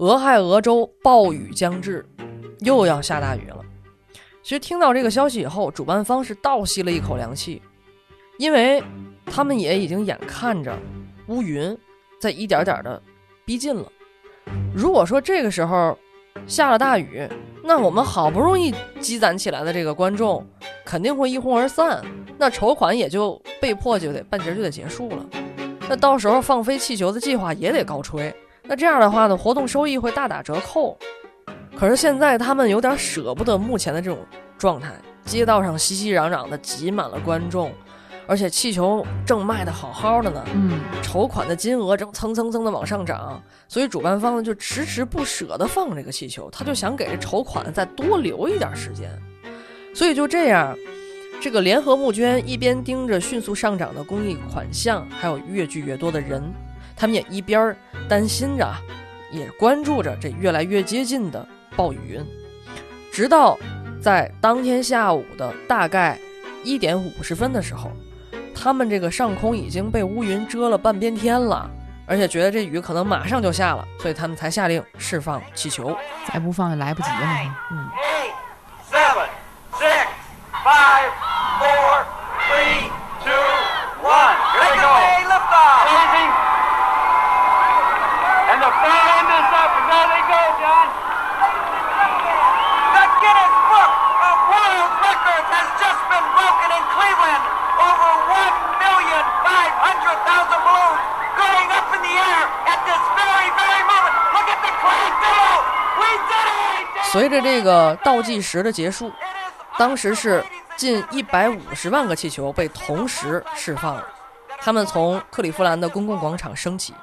[0.02, 2.04] 俄亥俄州暴雨将至，
[2.62, 3.58] 又要下大雨了。
[4.42, 7.62] 其实听到这个消息以后，主办方是倒吸了一口凉气，
[8.40, 8.82] 因为
[9.28, 10.76] 他们也已经眼看着
[11.28, 11.78] 乌云
[12.20, 13.00] 在一点点的
[13.46, 13.88] 逼近了。
[14.74, 15.96] 如果说这个时候
[16.48, 17.30] 下了大雨，
[17.64, 20.44] 那我们好不容易积攒起来的这个观众
[20.84, 22.04] 肯定会一哄而散，
[22.40, 25.24] 那筹款也就被迫就得半截就得结束了。
[25.88, 28.34] 那到时候放飞气球的计划也得高吹，
[28.72, 30.98] 那这样的话呢，活动收益会大打折扣。
[31.78, 34.18] 可是现在他们有点舍不得目前的这种
[34.58, 34.94] 状态，
[35.26, 37.70] 街道上熙熙攘攘的挤满了观众，
[38.26, 49.12] 而且气球正卖的好好的呢，嗯，筹款的金额正蹭蹭蹭的往上涨，所以主办方呢就迟迟不舍得放这个气球，他就想给这筹款再多留一点时间。
[49.94, 50.74] 所以就这样，
[51.42, 56.42] 这个联合募捐一边盯着迅速上涨的公益款项，还有越聚越多的人，
[57.02, 57.76] 他们也一边儿
[58.08, 58.72] 担心着，
[59.32, 61.44] 也关注着这越来越接近的
[61.76, 62.24] 暴雨云，
[63.12, 63.58] 直到
[64.00, 66.16] 在当天下午的大概
[66.64, 67.92] 一点五十分的时候。
[68.54, 71.68] 他们这个上空已经被乌云遮了半边天了，
[72.06, 75.98] 而且觉得这雨可能马上就下了，所以他们才下令释放气球。
[76.32, 77.16] 再不放就来不及了。
[77.72, 78.32] 嗯，Eight,
[78.92, 79.28] seven,
[79.74, 80.06] six,
[80.64, 81.10] five,
[81.58, 82.06] four,
[82.46, 82.92] three,
[83.24, 83.34] two,
[84.04, 84.38] one.
[84.54, 84.94] Here we go.
[85.28, 85.90] Lift off.
[85.90, 86.30] Easy.
[88.52, 88.61] And the front
[107.12, 109.12] 随着这个倒计时的结束，
[109.78, 110.42] 当时是
[110.78, 114.04] 近一百五十万个气球被同时释放了，
[114.62, 116.96] 他们从克利夫兰的公共广场升起。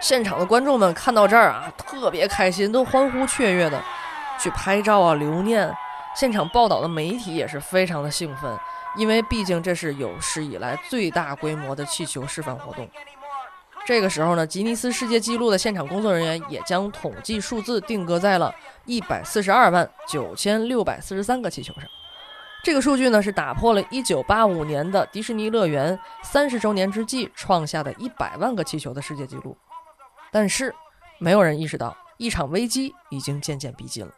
[0.00, 3.80] 现场的观众们看到这儿啊，特别开心，都欢呼雀跃的
[4.38, 5.72] 去拍照啊留念。
[6.16, 8.58] 现场报道的媒体也是非常的兴奋，
[8.96, 12.88] 因为毕竟这是有史以来最大规模的气球释放活动。
[13.84, 18.52] 这个时候呢，吉尼斯世界纪录的现场工作人员也将统计数字定格在了
[18.86, 21.84] 一百四十二万九千六百四十三个气球上。
[22.62, 29.56] 这个数据呢是打破了1985年的迪士尼乐园三十周年之际创下的一百万个气球的世界纪录。
[30.32, 30.74] 但是，
[31.18, 34.12] 没有人意识到一场危机已经渐渐逼近了。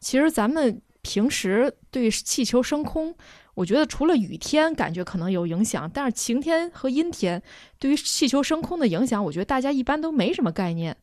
[0.00, 3.14] 其实咱们平时对气球升空，
[3.54, 7.42] 我觉得除了雨天感觉可能有影响，但是晴天和阴天
[7.78, 10.96] 对于气球升空的影响，我觉得大家一般都没什么概念。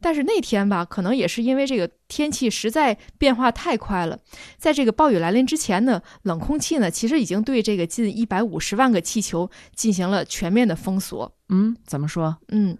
[0.00, 4.18] 但是那天吧，可能也是因为这个天气实在变化太快了，
[4.58, 11.32] 在这个暴雨来临之前呢，冷空气呢其实已经对这个近一百五十万个气球进行了全面的封锁。
[11.50, 12.36] 嗯，怎么说？
[12.48, 12.76] 嗯，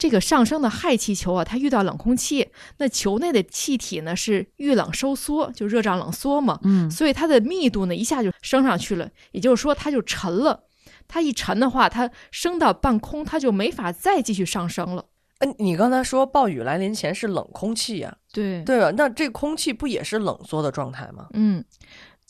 [0.00, 10.64] 这个上升的氦气球啊，它遇到冷空气，那球内的气体呢是遇冷收缩，就热胀冷缩嘛，嗯，所以它的密度呢一下就升上去了，也就是说它就沉了。
[11.06, 15.04] 它一沉的话，它升到半空，它就没法再继续上升了。
[15.40, 18.92] 哎，你刚才说暴雨来临前是冷空气呀、对对吧？
[18.96, 21.26] 那这空气不也是冷缩的状态吗？
[21.32, 21.64] 嗯，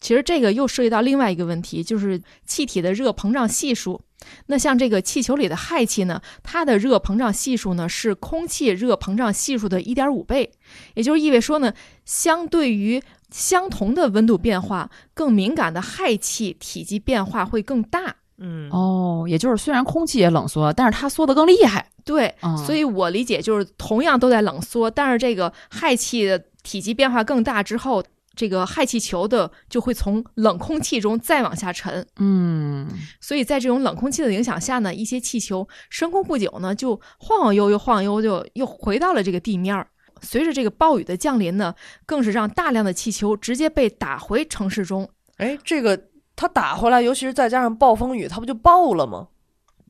[0.01, 4.01] 其实这个又涉及到另外一个问题，就是气体的热膨胀系数。
[4.47, 10.51] 那像这个气球里的氦气呢，它的热膨胀系数呢是空气热膨胀系数的一点五倍，
[10.95, 11.73] 也就是意味说呢，
[12.05, 18.15] 相对于相同的温度变化，更敏感的氦气体积变化会更大。
[18.43, 21.87] 嗯，哦，也就是虽然空气也冷缩，但是它缩得更厉害。
[22.05, 28.03] 对，嗯所以我理解就是同样都在冷缩，但是这个氦气的体积变化更大之后，
[28.35, 32.07] 这个氦气球的就会从冷空气中再往下沉。
[32.17, 32.89] 嗯，
[33.21, 39.87] 所以在这种冷空气的影响下呢，一些气球升空不久呢，就晃晃悠悠、晃悠悠，就又回到了这个地面儿。
[40.23, 41.75] 随着这个暴雨的降临呢，
[42.07, 45.09] 更是让大量的气球直接被打回城市中。
[45.39, 45.99] 哎，这个
[46.37, 49.29] 它打回来，尤其是再加上暴风雨，它不就爆了吗？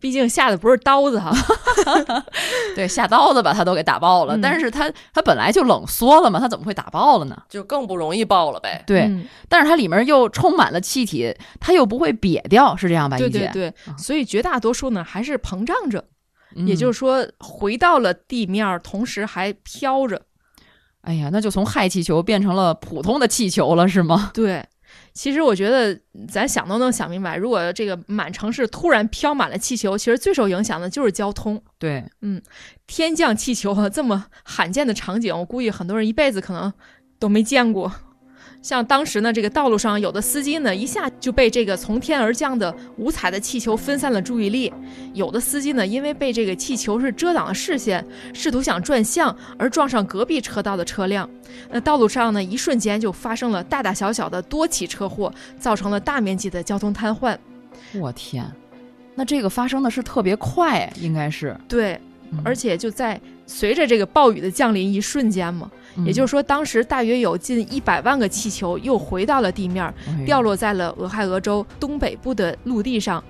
[0.01, 1.31] 毕竟下的不是刀子哈，
[2.75, 7.43] 对，下刀子把它都给打爆了，嗯但是它它本来就冷缩了嘛，它怎么会打爆了呢？
[7.49, 8.83] 就更不容易爆了呗。
[8.87, 13.19] 对，嗯但是它里面又充满了气体，它又不会瘪掉，是这样吧？
[13.19, 16.05] 对对对，啊所以绝大多数呢还是膨胀着，
[16.57, 20.23] 嗯也就是说回到了地面儿，同时还飘着。
[21.03, 24.31] 哎呀，那就从氦气球变成了普通的气球了，是吗？
[24.35, 24.63] 对，
[25.13, 31.63] 其实我觉得咱想都能想明白，如果这个满城市突然飘满了气球，其实最受影响的就是交通。
[31.79, 32.41] 对，嗯
[32.87, 36.73] 天降气球啊，这么罕见的场景，我估计很多人一辈子可能
[37.19, 37.93] 都没见过。
[38.63, 44.71] 像当时呢，这个道路上有的司机呢，一下就被这个从天而降的五彩的气球分散了注意力；
[45.15, 51.29] 有的司机呢，因为被这个气球是遮挡了视线，试图想转向而撞上隔壁车道的车辆。
[51.71, 57.37] 那道路上呢，一瞬间就发生了大大小小的多起车祸，造成了大面积的交通瘫痪。
[57.95, 58.45] 我天，
[59.15, 61.99] 那这个发生的是特别快，应该是，对，
[62.31, 65.71] 嗯而且就在随着这个暴雨的降临一瞬间嘛，
[66.07, 73.23] 也就是说，当时大约有近一百万个气球又回到了地面，说掉落在了俄亥俄州东北部的陆地上。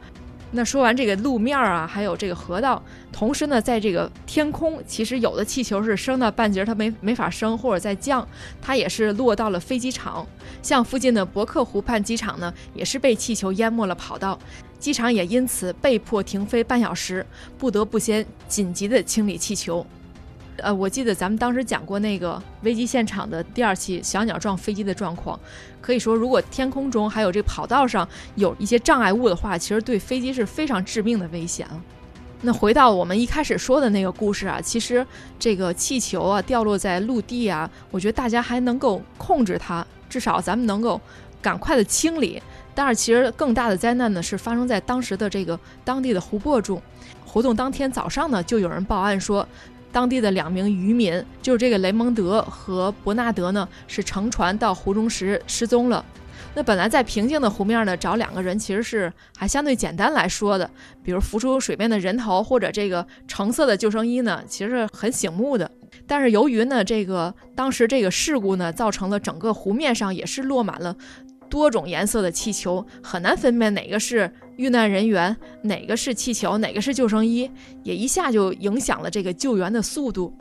[0.53, 8.27] 那说完这个路面啊，还有这个河道，同时呢，在这个天空，其实有的气球是升到半截儿它没没法升，或者在降，
[8.61, 10.27] 它也是落到了飞机场。
[10.61, 14.37] 像附近的伯克湖畔机场呢，也是被气球淹没了跑道，
[14.81, 17.25] 机场也因此被迫停飞半小时，
[17.57, 19.87] 不得不先紧急的清理气球。
[20.63, 25.39] 呃，我记得咱们当时讲过那个危机现场的第二期小鸟撞飞机的状况，
[25.81, 31.81] 可以说，如果天空中还有这个跑道上有一些障碍物的话，其实对飞机是非常致命的危险了。
[32.43, 35.07] 那回到我们一开始说的那个故事啊，其实
[35.39, 41.01] 这个气球啊掉落在陆地啊，我觉得大家还能够控制它，至少咱们能够
[41.43, 42.43] 赶快的清理。
[42.75, 46.81] 但是其实更大的灾难呢，是发生在当时的这个当地的湖泊中。
[47.27, 49.47] 活动当天早上呢，就有人报案说，
[49.93, 56.05] 当地的两名渔民，就是这个雷蒙德和伯纳德呢，是乘船到湖中时失踪了。
[56.55, 60.69] 那本来在平静的湖面呢，找两个人其实是还相对简单来说的，
[61.03, 65.71] 比如浮出水面的人头或者这个橙色的救生衣呢，其实很醒目的。
[66.07, 70.97] 但是由于呢，这个当时这个事故呢，造成了整个湖面上也是落满了
[71.51, 77.51] 多种颜色的气球，很难分辨哪个是遇难人员，哪个是气球，哪个是救生衣，
[77.83, 80.33] 也一下就影响了这个救援的速度。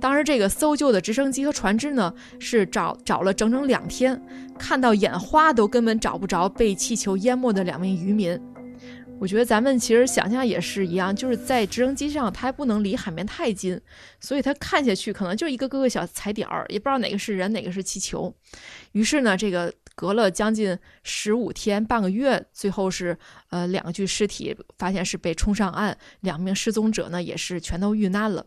[0.00, 4.20] 当时这个搜救的直升机和船只呢，是找找了整整两天，
[4.58, 8.40] 看到眼花都根本找不着被气球淹没的两名渔民。
[9.20, 13.80] 我觉得咱们其实想象也是一样，就是在直升机上，它还不能离海面太近，
[14.20, 18.34] 所以它看下去可能就一个个个小踩点儿，也不知道哪个是人，哪个是气球。
[18.90, 23.18] 于是呢，这个隔了将近十五天、半个月，最后是
[23.50, 28.46] 呃两具尸体发现是被冲上岸，两名失踪者呢也是全都遇难了。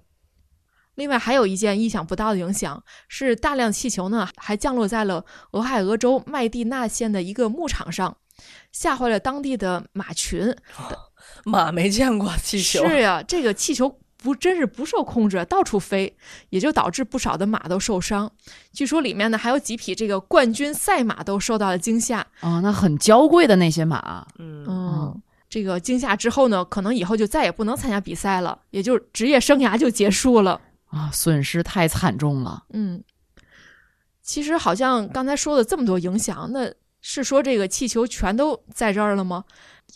[0.96, 8.18] 另外还有一件意想不到的影响是，大量气球呢还降落在了俄亥俄州麦地那县的一个牧场上，
[8.72, 10.56] 吓坏了当地的马群。
[11.46, 16.18] 马没见过气球，是呀，这个气球不真是不受控制，到处飞，
[16.50, 18.32] 也就导致不少的马都受伤。
[18.74, 22.20] 据说里面呢还有几匹这个冠军赛马都受到了惊吓。
[22.40, 30.60] 啊，那很娇贵的那些马，嗯，嗯，这个惊吓之后呢，可能以后就再也不能参加比赛了，也就职业生涯就结束了。
[30.88, 32.64] 啊，损失太惨重了。
[32.74, 33.04] 嗯，
[34.24, 39.44] 其实好像刚才说的这么多影响，那是说这个气球全都在这儿了吗？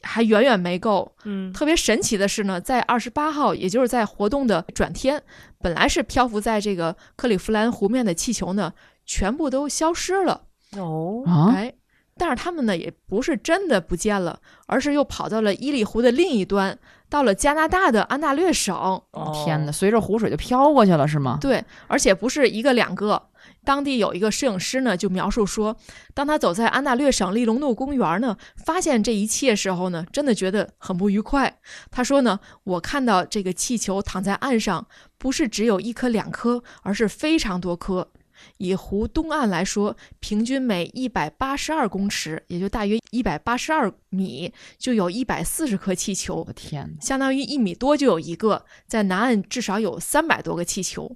[0.03, 1.11] 还远远没够。
[1.23, 5.21] 嗯，特别神奇的是呢，在二十八号，也就是在活动的转天，
[5.59, 8.73] 本来是漂浮在这个克利夫兰湖面的气球呢，
[9.05, 10.43] 全部都消失了。
[10.77, 11.73] 哦，啊，哎，
[12.17, 16.77] 但是他们呢也不是真的不见了，而是又跑到了伊利湖的另一端，
[17.09, 18.75] 到了加拿大的安大略省。
[18.75, 21.37] 哦天哪，随着湖水就飘过去了是吗？
[21.41, 23.21] 对，而且不是一个两个。
[23.63, 25.77] 当地有一个摄影师呢，就描述说，
[26.13, 31.59] 当他走在安大略省利隆诺公园呢，发现这一切时候呢，真的觉得很不愉快。
[31.91, 38.11] 他说呢，我看到这个气球躺在岸上，不是只有一颗两颗，而是非常多颗。
[38.57, 46.43] 以湖东岸来说，平均每一百八十二公尺，也就大约一百八十二米，就有一百四十颗气球我。
[46.45, 47.05] 的天哪！
[47.05, 51.15] 相当于一米多就有一个，在南岸至少有三百多个气球，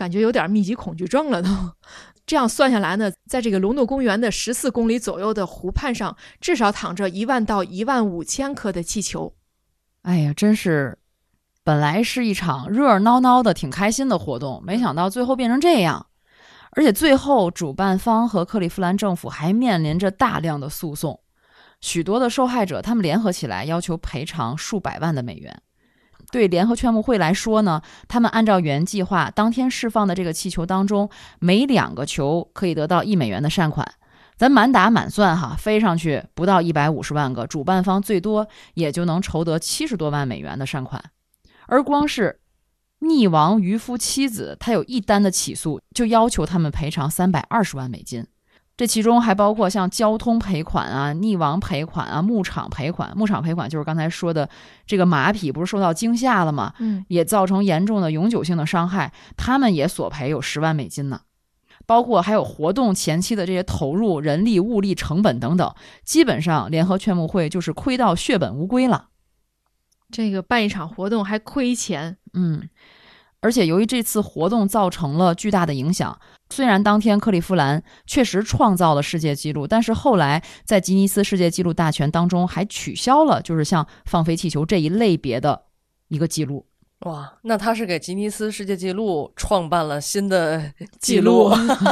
[0.00, 1.50] 感觉有点密集恐惧症了都。
[2.24, 9.34] 这样算下来呢，在这个龙诺公园的十四公里左右的湖畔上，至少躺着一万到一万五千颗的气球。
[10.02, 10.98] 哎呀，真是，
[11.62, 16.06] 本来是一场热热闹闹的、挺开心的活动，没想到最后变成这样。
[16.70, 21.20] 而且最后，主办方和克利夫兰政府还面临着大量的诉讼，
[21.82, 25.60] 许多的受害者他们联合起来要求赔偿数百万的美元。
[26.30, 33.86] 对联合劝募会来说呢，他们按照原计划当天释放的这个气球当中，每两个球可以得到一美元的善款。
[34.36, 41.02] 咱满打满算哈，飞上去不到一百五十万个，主办方最多也就能筹得七十多万美元的善款。
[41.66, 42.40] 而光是
[43.00, 48.26] 溺亡渔夫妻子，他有一单的起诉，就要求他们赔偿三百二十万美金。
[48.80, 53.12] 这其中还包括像交通赔款啊、溺亡赔款啊、牧场赔款。
[53.14, 54.48] 牧场赔款就是刚才说的
[54.86, 56.72] 这个马匹不是受到惊吓了吗？
[56.78, 61.20] 嗯，也造成严重的永久性的伤害，他们也索赔有十万美金呢。
[61.84, 69.08] 包括还有活动前期的这些投入、人力、物力成本等等，基本上联合劝募会就是亏到血本无归了。
[70.10, 72.16] 这个办一场活动还亏钱。
[72.32, 72.66] 嗯，
[73.42, 76.18] 而且由于这次活动造成了巨大的影响，
[76.50, 85.62] 虽然当天克利夫兰确实创造了世界纪录，但是后来在吉尼斯世界纪录大全当中还取消了，就是像放飞气球这一类别的
[86.08, 86.66] 一个记录。
[87.06, 90.62] 哇，那他是给吉尼斯世界纪录创办了新的
[90.98, 91.50] 记录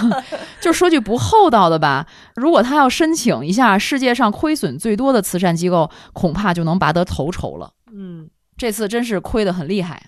[0.61, 2.07] 就说句不厚道的吧，
[2.37, 7.73] 如果他要申请一下世界上亏损最多的慈善机构，恐怕就能拔得头筹了。
[7.91, 10.03] 嗯，这次真是亏得很厉害。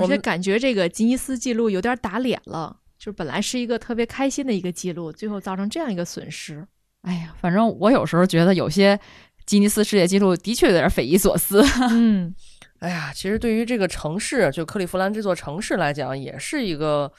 [0.00, 6.66] 而且感觉这个吉尼斯纪录有点打脸了，就是本来是一个特别开心的一个记录，最后造成这样一个损失。
[7.02, 8.98] 哎呀，反正我有时候觉得有些
[9.46, 11.64] 吉尼斯世界纪录的确有点匪夷所思。
[11.90, 12.34] 嗯，
[12.80, 17.10] 哎呀，其实对于这个城市，就克利夫兰这座城市来讲，也是一个，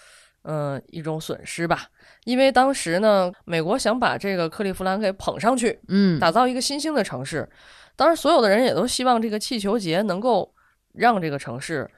[0.43, 1.87] 嗯、一种损失吧。
[2.25, 7.49] 因为当时呢，美国想把这个克利夫兰给捧上去，嗯，打造一个新兴的城市。
[7.95, 10.53] 当然，所有的人也都希望这个气球节能够
[10.93, 11.89] 让这个城市，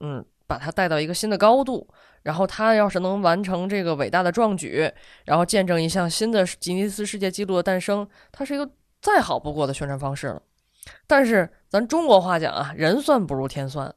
[0.00, 1.88] 嗯，把它带到一个新的高度。
[2.22, 4.92] 然后，他要是能完成这个伟大的壮举，
[5.24, 10.42] 然后见证一项新的吉尼斯世界纪录的诞生，它是一个再好不过的宣传方式了。
[11.06, 13.92] 但是，咱中国话讲啊，人算不如天算，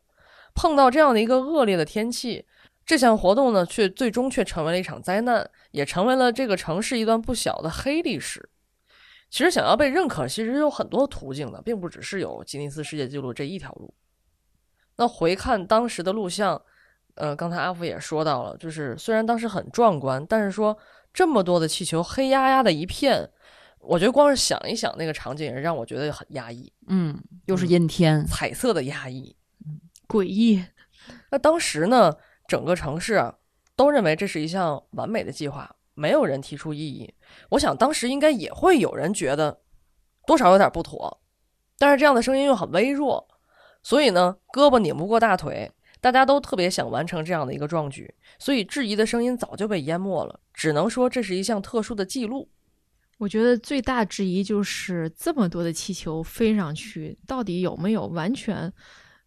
[0.55, 2.45] 碰到这样的一个恶劣的天气，
[2.85, 8.49] 这项活动呢，却最终却成为了一场灾难，也成为了这个城市一段不小的黑历史。
[9.29, 13.93] 其实想要被认可，其实有很多途径的，并不只是有吉尼斯世界纪录这一条路。
[14.97, 16.61] 那回看当时的录像，
[17.15, 20.77] 呃，刚才阿福也说到了，就是虽然当时很壮观，但是说
[21.13, 23.29] 这么多的气球，黑压压的一片，
[23.79, 29.35] 我觉得光是想一想那个场景，也让我觉得很压抑，嗯，又是阴天，彩色的压抑。
[30.07, 30.63] 诡异。
[31.29, 32.13] 那当时呢，
[32.47, 33.35] 整个城市啊
[33.75, 37.13] 都认为这是一项完美的计划，没有人提出异议。
[37.49, 39.61] 我想当时应该也会有人觉得
[40.25, 41.21] 多少有点不妥，
[41.77, 43.27] 但是这样的声音又很微弱，
[43.85, 45.71] 所以呢，胳膊拧不过大腿，
[46.01, 52.49] 大家都特别想完成这样的一个壮举，所以质疑的声音早就被淹没了，只能说这是一项特殊的记录。
[53.19, 58.73] 我觉得最大质疑就是这么多的气球飞上去，到底有没有完全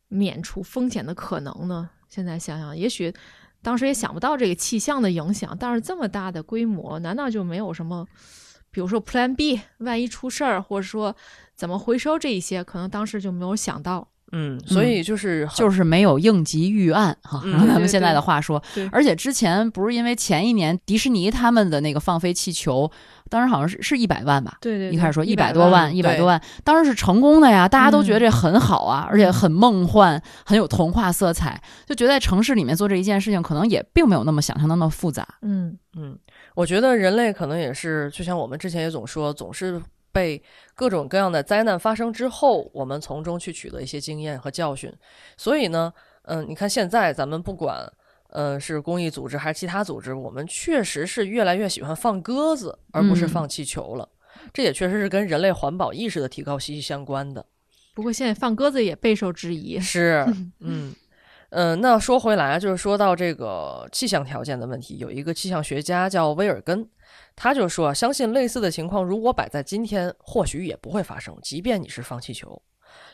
[0.08, 1.88] 免除风险的可能呢？
[2.08, 3.14] 现在想想，也许
[3.62, 8.04] 当时也想不到这个气象的影响，但是这么大的规模，难道就没有什么，
[8.72, 11.14] 比如说 Plan B，万一出事儿，或者说
[11.54, 14.08] 怎么回收这一些，可能当时就没有想到。
[14.32, 18.62] 嗯，所以就是很就是没有应急预案哈，嗯用咱们现在的话说。
[18.74, 22.90] 对而且之前不是因为前一年迪士尼他们的那个放飞气球，
[23.30, 24.58] 当时好像是是一百万吧。
[24.60, 35.26] 对对一开始说一一百多万，一百多万，当时是成功的呀，大家都觉得这很好啊，而且很梦幻，很有童话色彩，就觉得在城市里面做这一件事情，可能也并没有那么想象的那么复杂。
[35.42, 36.16] 嗯嗯，
[36.54, 39.80] 我觉得人类可能也是，就像我们之前也总说，总是
[40.12, 40.42] 被
[40.74, 44.92] 各种各样的灾难发生之后，我们从中去取得一些经验和教训。
[45.36, 45.92] 所以呢，
[46.22, 47.90] 嗯，你看现在咱们不管，
[48.30, 54.08] 呃，是公益组织还是其他组织，我们确实是越来越喜欢放鸽子，而不是嗯放气球了。
[54.52, 57.44] 这也确实是跟人类环保意识的提高息息相关的。
[57.94, 59.80] 不过现在放鸽子也备受质疑。
[59.80, 60.24] 是，
[60.60, 60.94] 嗯。
[61.50, 66.86] 嗯，那说回来，就是说到这个气象条件的问题，有一个气象学家叫威尔根，
[67.40, 72.60] 他就说，相信类似的情况如果摆在今天，或许也不会发生，即便你是放气球，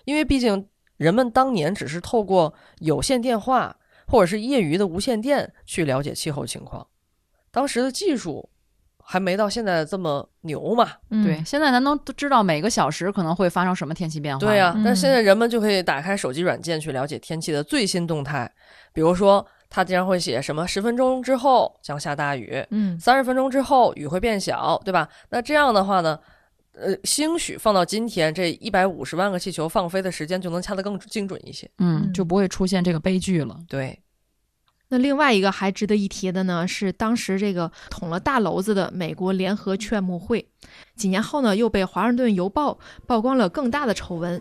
[0.06, 0.66] 因为毕竟
[0.96, 6.86] 人们当年只是透过有线电话或者是业余的无线电去了解气候情况，
[7.50, 8.48] 当时的技术
[9.02, 10.92] 还没到现在这么牛嘛。
[11.10, 14.40] 嗯对，，现在咱都都知道每个小时可能会发生什么天气变化。
[14.40, 18.50] 对呀、嗯但现在人们就可以打开手机软件去了解天气的最新动态，
[18.94, 25.08] 比如说，它经常会写什么十分钟之后将下大雨，嗯三十分钟之后雨会变小，对吧？
[25.30, 26.16] 那这样的话呢，
[26.74, 31.68] 呃，兴许放到今天这一百五十万个气球放飞的时间就能掐得更精准一些。
[31.78, 33.58] 嗯，嗯就不会出现这个悲剧了。
[33.68, 33.98] 对，
[34.90, 40.46] 那另外一个还值得一提的呢，是当时这个捅了大娄子的美国联合劝募会，
[40.94, 42.74] 几年后呢，又被《华盛顿邮报》
[43.08, 44.40] 曝光了更大的丑闻。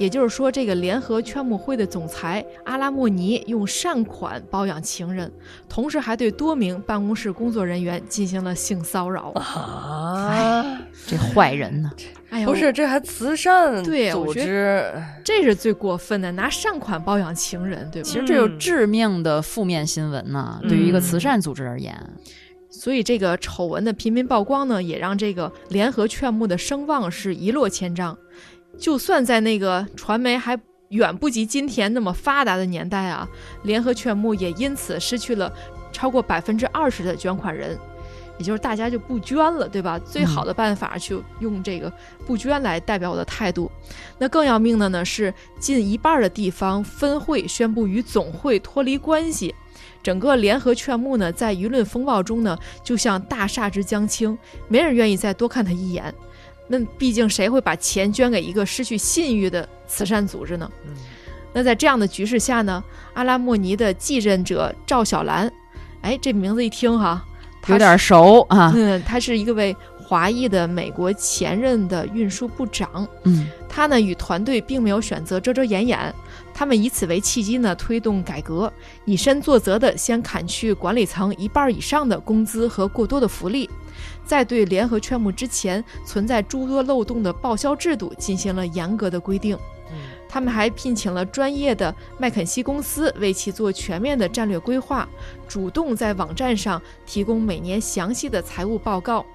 [0.00, 5.30] 也就是说，这个联合劝募会的总裁阿拉莫尼用善款包养情人，
[5.68, 9.30] 同时还对多名办公室工作人员进行了性骚扰。
[9.32, 11.90] 啊，这坏人呢？
[12.30, 14.90] 哎呀，不是，这还慈善组织，
[15.22, 18.08] 这是最过分的，拿善款包养情人，对吧？
[18.08, 20.58] 其实这有嗯致命的负面新闻呢。
[20.62, 21.94] 对于一个慈善组织而言，
[22.70, 28.16] 所以这个丑闻的频频曝光呢，也让这个联合劝募的声望是一落千丈。
[28.80, 30.58] 就算在那个传媒还
[30.88, 33.28] 远不及今天那么发达的年代啊，
[33.62, 35.52] 联合劝募也因此失去了
[35.92, 37.78] 超过百分之二十的捐款人，
[38.38, 39.98] 也就是大家就不捐了，对吧？
[39.98, 41.92] 最好的办法就用这个
[42.26, 43.70] 不捐来代表我的态度。
[44.18, 49.54] 那更要命的呢是，近一半的地方分会宣布与总会脱离关系。
[50.02, 54.36] 整个联合劝募呢，在舆论风暴中呢，就像大厦之将倾，
[54.68, 56.12] 没人愿意再多看他一眼。
[56.72, 60.70] 那毕竟谁会把钱捐给一个失去信誉的慈善组织呢？
[60.86, 60.94] 嗯
[61.52, 62.80] 那在这样的局势下呢，
[63.12, 65.52] 阿拉莫尼的继任者赵小兰，
[66.00, 67.26] 哎，这名字一听哈，
[67.60, 68.72] 她有点熟啊。
[68.72, 73.04] 嗯，他是一个位华裔的美国前任的运输部长。
[73.24, 76.14] 嗯他呢与团队并没有选择遮遮掩掩，
[76.54, 78.72] 他们以此为契机呢推动改革，
[79.04, 83.68] 以身作则的先砍去管理层一半以上的工资和过多的福利，
[84.30, 89.58] 在对联合劝募之前存在诸多漏洞的报销制度进行了严格的规定。
[89.90, 95.08] 嗯他们还聘请了专业的麦肯锡公司为其做全面的战略规划，
[95.48, 99.26] 主动在网站上提供每年详细的财务报告。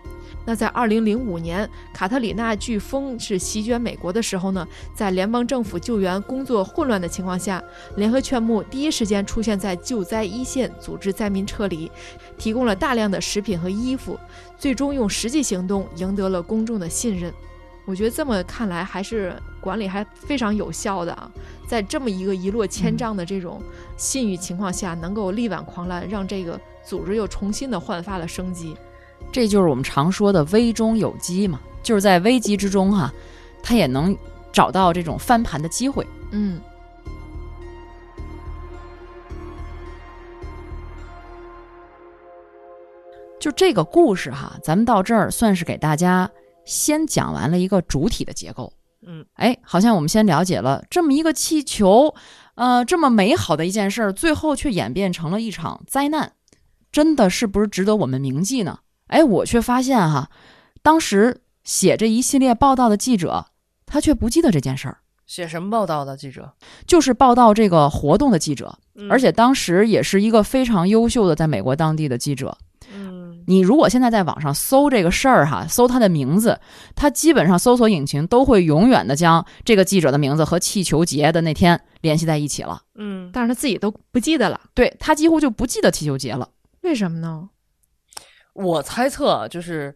[0.46, 7.62] 那在2005年，卡特里娜飓风是席卷美国的时候呢，在联邦政府救援工作混乱的情况下，
[7.96, 11.91] 联合劝募第一时间出现在救灾一线，组织灾民撤离，
[12.38, 14.20] 提供了大量的食品和衣服，
[14.58, 17.34] 最终用实际行动赢得了公众的信任。
[17.86, 21.30] 我觉得这么看来，还是管理还非常有效的啊！
[21.68, 23.62] 在这么一个一落千丈的这种
[23.98, 28.76] 信誉情况下，能够力挽狂澜，让这个组织又重新的焕发了生机。
[29.32, 33.13] 这就是我们常说的危中有机嘛，就是在危机之中哈、
[33.61, 34.17] 他也能
[34.53, 36.07] 找到这种翻盘的机会。
[36.32, 36.61] 嗯，
[43.39, 46.30] 就这个故事哈，咱们到这儿算是给大家
[46.63, 48.71] 先讲完了一个主体的结构。
[49.05, 52.15] 嗯，哎，好像我们先了解了这么一个气球，
[52.55, 56.32] 呃，这么美好的一件事儿，最后却演变成了一场灾难，
[56.91, 58.80] 真的是不是值得我们铭记呢？
[59.08, 60.30] 哎，我却发现哈，
[60.82, 63.47] 当时写这一系列报道的记者，
[63.86, 66.53] 他却不记得这件事儿，写什么报道的记者？
[66.88, 72.58] 就是报道这个活动的记者，嗯而且当时也是一个非常优秀的在美国当地的记者。
[72.93, 76.60] 嗯，你如果现在在网上搜这个事儿哈，搜他的名字，
[76.95, 82.82] 他基本上搜索引擎都会永远的将这个记者的名字和气球节的那天联系在一起了。
[82.95, 86.49] 嗯，但是他自己都不记得了，对他几乎就不记得气球节了。
[86.82, 87.49] 为什么呢？
[88.56, 89.95] 我猜测啊就是，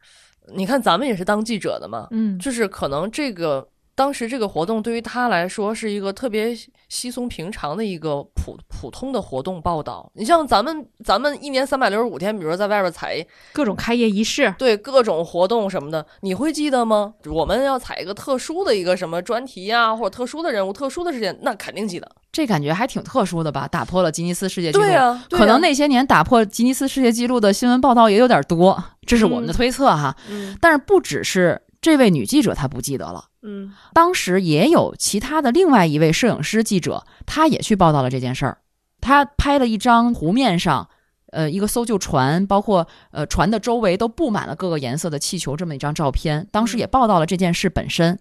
[0.54, 6.56] 你看咱们也是当记者的嘛，嗯，就是可能这个当时这个活动对于他来说是一个特别
[6.88, 10.10] 稀松平常的一个普普通的活动报道。
[10.16, 17.14] 你像咱们咱们一年三百六十五天，比如说在外边采各种开业仪式，对各种活动什么的，你会记得吗？
[17.26, 22.10] 我们要采一个特殊的一个什么专题呀、或者特殊的人物、特殊的事件，那肯定记得。
[22.32, 23.68] 这感觉还挺特殊的吧？
[23.68, 24.84] 打破了吉尼斯世界纪录。
[24.84, 30.16] 对啊、可能那些年打破吉尼斯世界纪录的新闻报道也有点多，这是我们的嗯推测哈。
[30.30, 38.58] 嗯但是不只是这位女记者她不记得了，嗯当时也有其他的另外一位摄影师记者，他也去报道了这件事儿。
[39.02, 40.88] 他拍了一张湖面上，
[41.32, 46.48] 呃，一个搜救船，包括呃船的周围都布满了各个颜色的气球这么一张照片。
[46.52, 48.20] 当时也报道了这件事本身。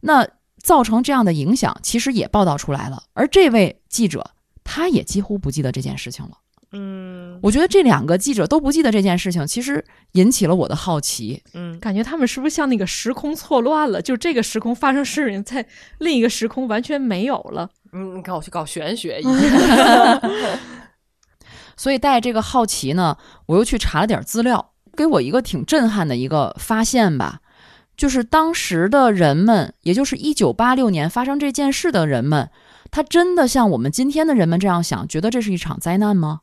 [0.00, 0.26] 那
[0.66, 3.04] 造成这样的影响，其实也报道出来了。
[3.12, 4.32] 而这位记者，
[4.64, 6.32] 他也几乎不记得这件事情了。
[6.72, 11.40] 嗯我觉得这两个记者都不记得这件事情，其实引起了我的好奇。
[11.54, 14.02] 嗯，感觉他们是不是像那个时空错乱了？
[14.02, 15.64] 就这个时空发生事情，在
[15.98, 17.70] 另一个时空完全没有了。
[17.92, 20.20] 嗯，搞搞玄学 一样。
[21.76, 27.38] 所以带这个好奇呢，我又去查了点资料，给我一个挺震撼的一个发现吧，
[27.96, 32.50] 就是当时的人们，也就是一九八六年发生这件事的人们，
[32.90, 36.40] 他真的像我们今天的人们这样想，觉得这是一场灾难吗？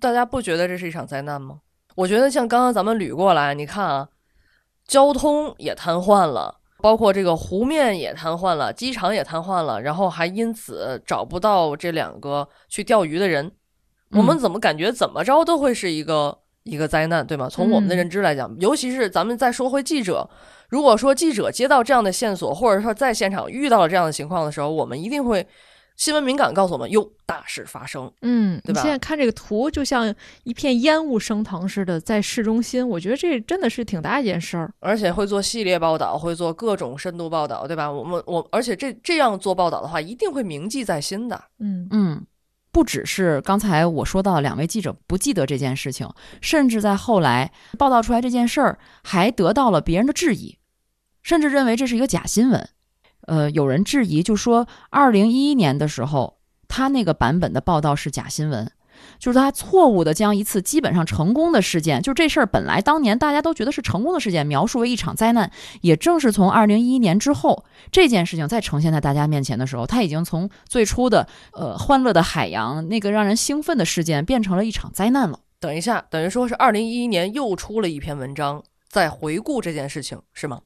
[0.00, 1.60] 大家不觉得这是一场灾难吗？
[1.96, 4.08] 我觉得像刚刚咱们捋过来，你看啊，
[4.88, 13.52] 交通也瘫痪了，包括这个湖面也瘫痪了，机场也瘫痪了，然后还因此找不到这两个去钓鱼的人。
[14.10, 17.48] 我们嗯怎么感觉怎么着都会是一个一个灾难，对吗？
[17.48, 20.28] 从我们的嗯认知来讲，尤其是咱们再说回记者，
[20.68, 25.46] 如果说记者接到这样的线索，或者说在现场遇到了这样的情况的时候，我们一定会
[25.96, 28.10] 新闻敏感告诉我们，哟，大事发生。
[28.22, 30.12] 嗯，对吧现在看这个图，就像
[30.42, 34.72] 一片烟雾升腾似的，在市中心，我觉得这真的是挺大一件事儿。
[34.80, 37.92] 而且会做系列报道，会做各种深度报道，对吧？
[37.92, 41.40] 我们我，而且这这样做报道的话，一定会铭记在心的。
[41.60, 42.26] 嗯嗯，
[42.74, 46.10] 不只是刚才我说到两位记者不记得这件事情，
[46.40, 50.58] 甚至在后来报道出来这件事儿，还得到了别人的质疑，
[51.22, 52.68] 甚至认为这是一个假新闻。
[53.28, 58.68] 呃，有人质疑，就说二零一一年的时候，他那个版本的报道是假新闻，
[59.24, 65.50] 就是他错误的将一次基本上成功的事件，就这事儿本来当年大家都觉得是成功的事件，描述为一场灾难。
[65.80, 75.40] 也正是从二零一一年之后，这件事情再呈现在大家面前的时候，它已经从最初的呃欢乐的海洋那个让人兴奋的事件，变成了一场灾难了。
[75.58, 80.60] 等一下，等于说是二零一一年又出了一篇文章，在回顾这件事情，是吗？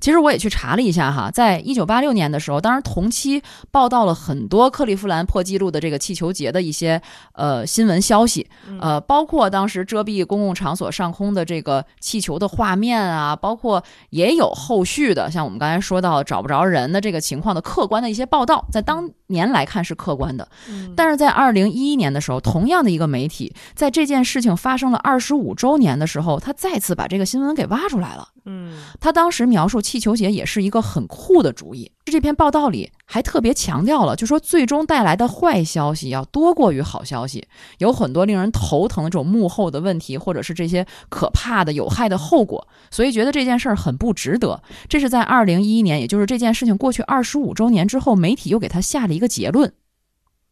[0.00, 7.00] 其实我也去查了一下哈，在一九八六年的时候，当然同期报道了很多克利夫兰破纪录的这个气球节的一些
[7.32, 8.46] 呃新闻消息，
[8.80, 20.46] 呃，包括当时遮蔽公共场所上空的这个气球的画面啊，包括也有后续的，像我们刚才说到找不着人的这个情况的客观的一些报道，在当年来看是客观的，
[20.94, 28.28] 但是在二零一一年的时候，同样的一个媒体，在这件事情发生了二十五周年的时候，他再次把这个新闻给挖出来了。
[28.44, 28.74] 嗯。
[29.00, 31.90] 他当时描述气球节也是一个很酷的主意。
[32.04, 37.46] 这篇报道里还特别强调了，就说最终带来的坏消息要多过于好消息，
[37.78, 44.62] 有很多令人头疼的这种幕后的问题，或者是这些可怕的有害的后果，所以觉得这件事儿很不值得。
[44.88, 49.72] 这是在二零一一年，也就是这件事情过去二十五周年之后，媒体又给他下了一个结论。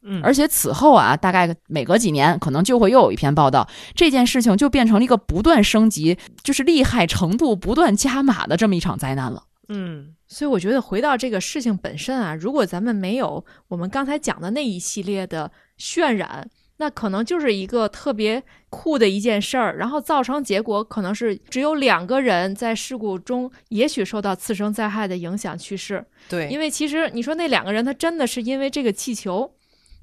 [0.05, 9.44] 嗯而且此后啊，大概每隔几年，可能就会又有一篇报道，这件事情就变成了一个不断升级，就是厉害程度不断加码的这么一场灾难了。
[9.68, 16.48] 嗯所以我觉得回到这个事情本身啊，如果咱们没有我们刚才讲的那一系列的渲染，
[16.78, 26.05] 那可能就是一个特别酷的一件事儿，然后造成结果可能是只有两个人在事故中也许受到次生灾害的影响去世。
[26.28, 29.48] 对，因为其实你说那两个人他真的是因为这个气球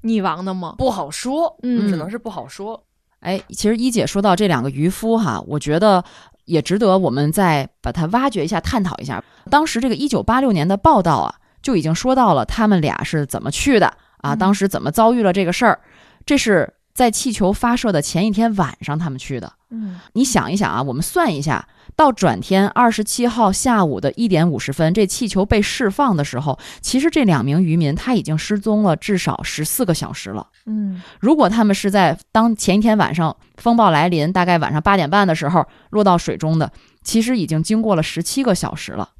[0.02, 0.74] 溺亡的吗？
[0.78, 2.82] 不好说，嗯只能是不好说。
[3.20, 6.02] 哎，其实一姐说到这两个渔夫哈，我觉得
[6.46, 9.22] 也值得我们再把它挖掘一下、探讨一下。
[9.50, 13.86] 当时这个一九八六年的报道啊，就已经说到了他们俩是怎么去的
[14.18, 15.80] 啊，嗯当时怎么遭遇了这个事儿。
[16.24, 19.52] 这是在气球发射的前一天晚上他们去的。
[19.72, 30.48] 嗯你想一想啊，我们算一下，到转天二十七号下午的一点五十分，这气球被释放的时候，其实这两名渔民他已经失踪了至少十四个小时了。
[30.66, 36.72] 嗯如果他们是在当前一天晚上风暴来临，大概晚上八点半的时候落到水中的，
[37.02, 39.10] 其实已经经过了十七个小时了。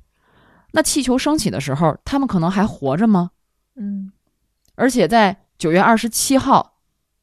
[0.72, 3.30] 那气球升起的时候，他们可能还活着吗？
[3.76, 4.10] 嗯
[4.74, 6.78] 而且在九月二十七号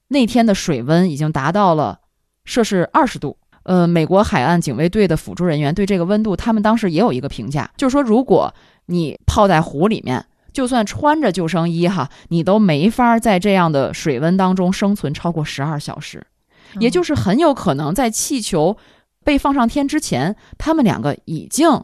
[0.08, 1.99] 那天的水温已经达到了
[2.45, 3.38] 摄氏二十度。
[3.64, 8.53] 呃，美国海岸警卫队的辅助人员对这个温度，他们当时也有一个评价，就是说，如果
[8.86, 16.26] 你泡在湖里面，就算穿着救生衣哈，你都没法在这样的水温当中生存超过十二小时，
[16.80, 18.78] 也就是很有可能在气球
[19.26, 21.84] 被放上天之前，他们两个已经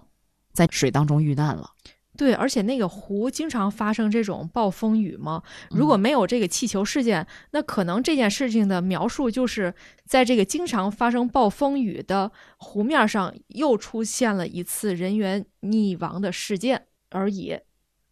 [0.53, 1.71] 在水当中遇难了。
[2.15, 5.41] 对，而且那个湖经常发生这种暴风雨嘛。
[5.71, 9.73] 如果没有这个气球事件，那可能这件事情的描述就是
[10.05, 17.57] 在这个经常发生暴风雨的湖面上又出现了一次人员溺亡的事件而已。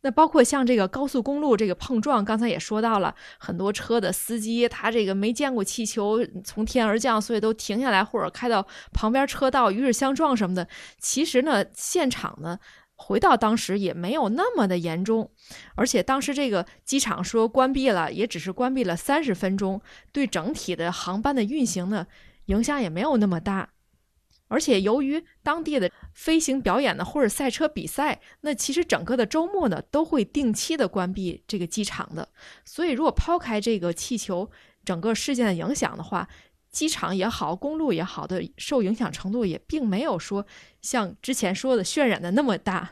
[0.04, 10.68] 那包括像这个高速公路这个碰撞，刚才也说到了，很多车的司机他这个没见过气球从天而降，所以都停下来或者开到旁边车道与日相撞什么的。
[10.98, 12.58] 其实呢，现场呢。
[13.02, 15.32] 回到当时也没有那么的严重，
[15.76, 19.82] 而且当时这个机场说关闭了，也只是关闭了三十分钟，
[20.12, 22.06] 对整体的航班的运行呢
[22.46, 23.70] 影响也没有那么大。
[24.48, 32.28] 而且由于当地的飞行表演呢，或者赛车比赛，那其实整个的周末呢都会定期的关闭这个机场的。
[32.66, 34.52] 所以如果抛开这个气球
[34.84, 36.28] 整个事件的影响的话，
[36.72, 40.46] 机场也好，公路也好的受影响程度也并没有说
[40.82, 42.92] 像之前说的渲染的那么大。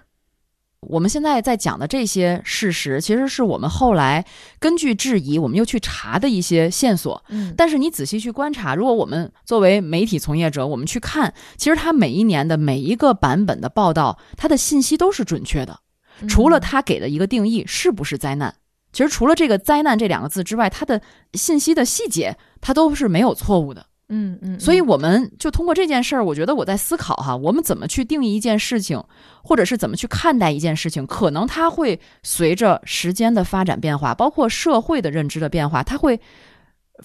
[0.82, 4.26] 我们现在在讲的这些事实，其实是我们后来
[4.60, 7.22] 根据质疑，我们又去查的一些线索。
[7.28, 15.82] 嗯但是你仔细去观察，如果我们作为媒体从业者，我们去看，其实它每一年的每一个版本的报道，它的信息都是准确的，
[16.30, 18.56] 除了它给的一个定义是不是灾难。
[18.92, 21.02] 其实除了这个“灾难”这两个字之外，它的
[21.34, 23.86] 信息的细节它都是没有错误的。
[24.12, 29.04] 嗯嗯，所以我们就通过这件事儿，我觉得我在思考哈，我们怎么去定义一件事情，
[29.44, 36.20] 或者是怎么去看待一件事情，可能它会随着时间的发展变化，包括社会的认知的变化，它会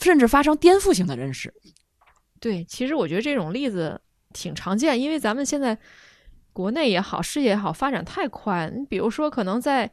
[0.00, 1.52] 甚至发生颠覆性的认识。
[2.40, 4.00] 对，其实我觉得这种例子
[4.32, 5.76] 挺常见，因为咱们现在
[6.54, 8.72] 国内也好，世界也好，发展太快。
[8.74, 9.90] 你比如说，可能在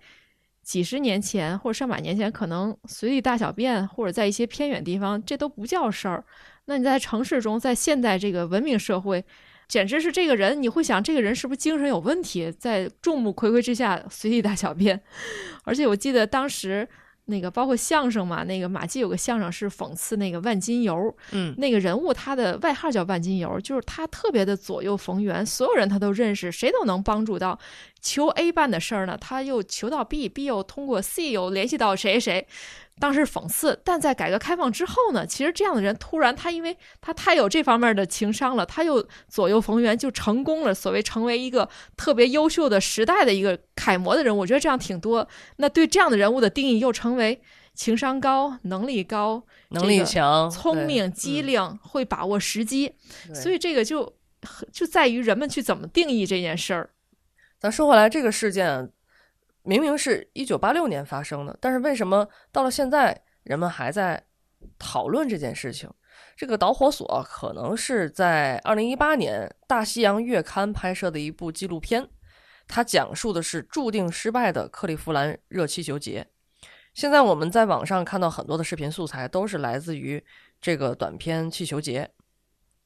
[0.64, 6.24] 几十年前或者上百年前，可能随地大小便，或者在一些偏远地方，这都不叫事儿。
[6.66, 9.26] 那你在城市中，在现代这个文明社会，
[9.68, 15.02] 简直是这个人，你会想这个人是不是精神有问题，在众目睽睽之下随地大小便。
[15.66, 16.88] 而且我记得当时
[17.32, 27.58] 那个包括相声嘛，那个马季有个相声是讽刺那个万金油，嗯，那个人物他的外号叫万金油，就是他特别的左右逢源，所有人他都认识，谁都能帮助到。
[28.02, 32.48] 求 A 办的事儿呢，他又求到 B，B 又通过 C 又联系到谁谁。
[33.02, 44.42] 当时讽刺，但在改革开放之后呢，其实这样的人突然他因为他太有这方面的情商了，他又左右逢源，就成功了，所谓成为一个特别优秀的时代的一个楷模的人物。
[44.42, 45.28] 我觉得这样挺多。
[45.58, 47.42] 那对这样的人物的定义又成为
[47.74, 52.94] 情商高、能力高、能力强、对聪明、机嗯灵，会把握时机。
[53.34, 54.14] 所以这个就
[54.72, 56.92] 就在于人们去怎么定义这件事儿。
[57.60, 58.90] 咱说回来，这个事件
[59.64, 64.24] 明明是一九八六年发生的，但是为什么到了现在人们还在
[64.80, 65.90] 讨论这件事情？
[66.36, 72.08] 这个导火索可能是在二零一八年《大西洋月刊》拍摄的一部纪录片，
[72.68, 76.28] 它讲述的是注定失败的克利夫兰热气球节。
[76.94, 80.24] 现在我们在网上看到很多的视频素材，都是来自于
[80.60, 82.10] 这个短片《气球节》。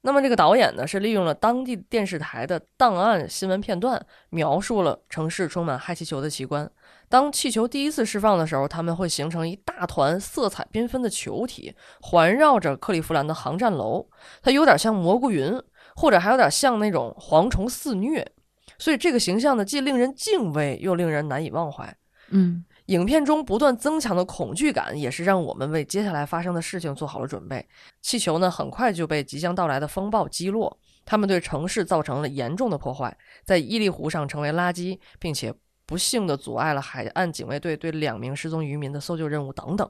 [0.05, 3.99] 那么这个导演呢，是利用了当地电视台的档案新闻片段，
[4.29, 6.69] 描述了城市充满氦气球的奇观。
[7.09, 14.07] 当气球第一次释放的时候，它们会形成一大团色彩缤纷的球体，环绕着克利夫兰的航站楼。
[14.43, 15.59] 它有点像蘑菇云，
[15.95, 18.31] 或者还有点像那种蝗虫肆虐。
[18.77, 21.91] 所以这个形象呢，既令人敬畏，又令人难以忘怀。
[22.29, 27.67] 嗯影片中不断增强的恐惧感，也是让我们为接下来发生的事情做好了准备。
[28.01, 35.51] 气球呢，很快就被即将到来的风暴击落，它们对城市造成了严重的破坏，在伊利湖上成为垃圾，并且
[35.87, 39.89] 不幸的阻碍了海岸警卫队对两名失踪渔民的搜救任务等等。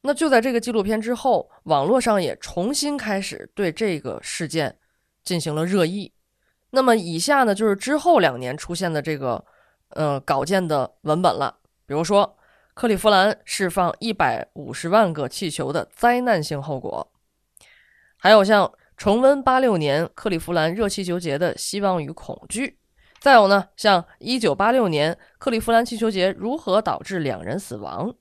[0.00, 4.76] 那就在这个纪录片之后，网络上也重新开始对这个事件
[5.22, 6.12] 进行了热议。
[6.70, 9.44] 那么以下呢，就是之后两年出现的这个
[9.90, 11.59] 呃稿件的文本了。
[11.90, 12.36] 比如说，
[12.72, 17.10] 克利夫兰释放一百五十万个气球的灾难性后果，
[18.16, 22.78] 还有像重温八六年克利夫兰热气球节的希望与恐惧，
[23.18, 28.14] 再有呢，像一九八六年克利夫兰气球节如何导致两人死亡。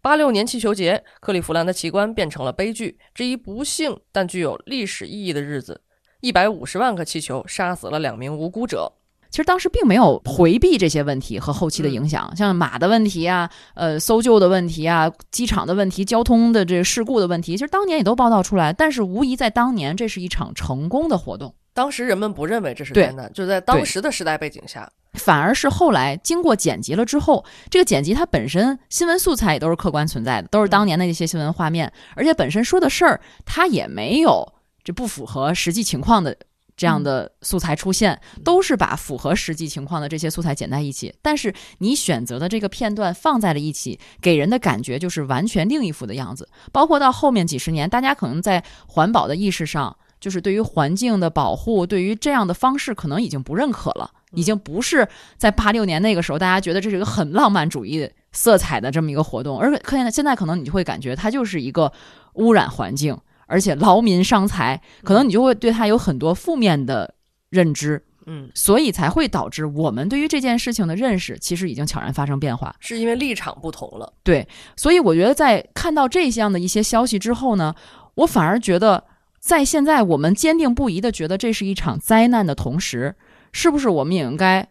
[0.00, 5.82] 八六年气球节，克利夫兰的奇观变成了悲剧，这一不幸但具有历史意义的日子，
[6.20, 8.90] 一百五十万个气球杀死了两名无辜者。
[9.32, 18.74] 其实当时并没有回避这些问题和后期的影响，像马的问题啊、呃搜救的问题啊、机场的问题、交通的这个事故的问题，其实当年也都报道出来。
[18.74, 21.54] 但是无疑在当年，这是一场成功的活动。
[21.72, 34.46] 当时人们不认为这是对灾难，就在当时的时代背景下，反而是后来经过剪辑了之后，这个剪辑它本身新闻素材也都是客观存在的，都是当年的一些新闻画面，而且本身说的事儿它也没有
[34.84, 36.36] 这不符合实际情况的
[36.82, 41.14] 这样的素材出现，都是把符合实际情况的这些素材剪在一起。
[41.22, 46.48] 但是你选择的这个片段放在了一起，给人的感觉就是完全另一副的样子。
[46.72, 49.96] 包括到后面几十年，大家可能在环保的意识上。
[50.22, 61.92] 就是对于环境的保护，对于这样的方式，可能已经不认可了，已经不是在八六年那个时候，大家觉得这是一个很浪漫主义色彩的这么一个活动，而可现在现在可能你就会感觉它就是一个
[62.34, 63.18] 污染环境，
[63.52, 67.14] 而且劳民伤财，可能你就会对他有很多负面的
[67.50, 68.02] 认知。
[68.24, 72.72] 嗯，所以才会导致我们对于这件事情的认识其实已经悄然发生变化。
[72.78, 74.12] 是因为立场不同了。
[74.22, 74.46] 对，
[74.76, 77.74] 所以我觉得在看到这样的一些消息之后呢，
[78.14, 79.04] 我反而觉得，
[79.40, 83.16] 在现在我们坚定不移的觉得这是一场灾难的同时，
[83.52, 84.68] 是不是我们也应该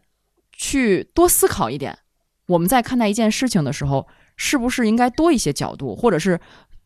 [0.53, 1.97] 去多思考一点？
[2.47, 4.07] 我们在看待一件事情的时候，
[4.37, 6.39] 是不是应该多一些角度，或者是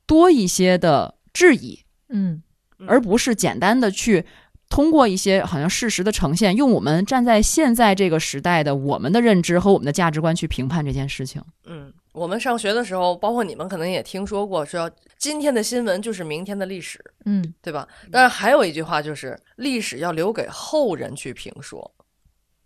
[0.07, 2.41] 多一些的质疑，嗯
[2.87, 4.25] 而不是简单的去
[4.69, 11.41] 通过一些好像事实的呈现，用我们站在现在这个时代的我们的认知和我们的价值观去评判这件事情。
[11.65, 17.87] 嗯，我们上学的时候，包括你们可能也听说过，说今天的新闻就是明天的历史，嗯对吧？
[18.11, 21.93] 但是还有一句话就是，历史要留给后人去评说。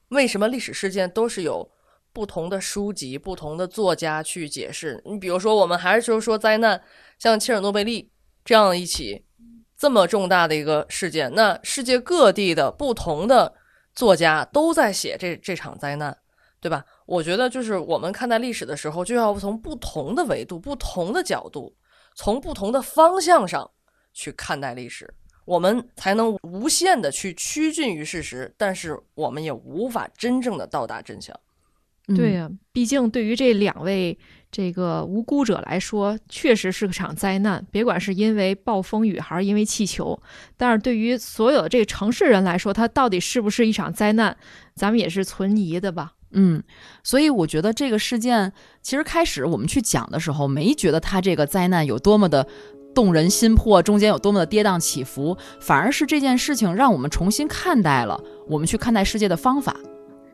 [0.10, 1.70] 为什么历史事件都是有
[2.12, 5.04] 不同的书籍、不同的作家去解释？
[5.06, 6.82] 你比如说，我们还是就说灾难，
[7.20, 8.10] 像切尔诺贝利
[8.44, 9.24] 这样一起
[9.80, 13.56] 这么重大的一个事件，那世界各地的不同的
[13.96, 16.16] 作家都在写这这场灾难，
[16.60, 16.84] 对吧？
[17.06, 21.74] 我觉得就是我们看待历史的时候，就要从不同的维度、不同的角度，
[22.14, 23.72] 从不同的方向上
[24.14, 25.12] 去看待历史，
[25.46, 31.34] 我们才能无限的去趋近于事实，但是我们也无法真正的到达真相。
[32.10, 34.18] 嗯对呀、毕竟对于这两位
[34.52, 37.64] 这个无辜者来说，确实是个场灾难。
[37.72, 40.20] 别管是因为暴风雨还是因为气球，
[40.58, 44.36] 但是对于所有的这个城市人来说，它到底是不是一场灾难，
[44.76, 46.14] 咱们也是存疑的吧？
[46.32, 46.62] 嗯，
[47.04, 52.48] 所以我觉得这个事件其实开始我们去讲的时候，没觉得它这个灾难有多么的
[52.94, 59.76] 动人心魄，中间有多么的跌宕起伏，反而是这件事情让我们重新看待了我们去看待世界的方法。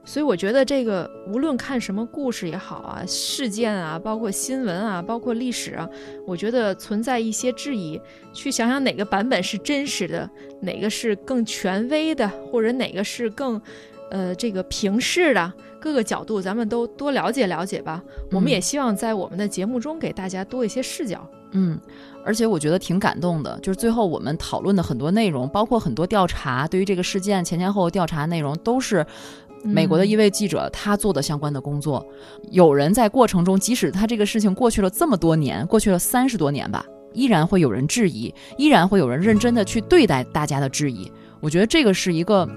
[0.05, 5.89] 所以我觉得这个无论看什么故事也好啊，事件啊，包括新闻啊，包括历史啊，
[6.27, 7.99] 我觉得存在一些质疑，
[8.31, 10.29] 去想想哪个版本是真实的，
[10.61, 13.59] 哪个是更权威的，或者哪个是更，
[14.11, 18.01] 呃，这个平视的，各个角度咱们都多了解了解吧。
[18.31, 21.27] 我们嗯也希望在我们的节目中给大家多一些视角。
[21.57, 21.79] 嗯，
[22.25, 29.05] 而且我觉得挺感动的，就是最后我们讨论的很多内容，包括很多调查，对于这个事件前前后后调查内容，都是
[29.65, 32.05] 美国的一位记者他做的相关的工作。
[32.51, 41.11] 有人在过程中，即使他这个事情过去了这么多年，过去了三十多年吧，依然会有人质疑，依然会有人认真的去对待大家的质疑。
[41.41, 42.47] 我觉得这个是一个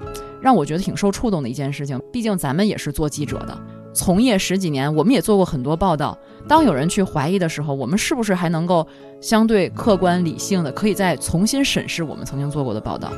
[0.41, 1.99] 让我觉得挺受触动的一件事情。
[2.11, 3.57] 毕竟咱们也是做记者的，
[3.93, 6.17] 从业十几年，我们也做过很多报道。
[6.47, 8.87] 当有人去怀疑的时候，我们是不是还能够
[9.21, 13.11] 相对客观理性的，可以再重新审视我们曾经做过的报道？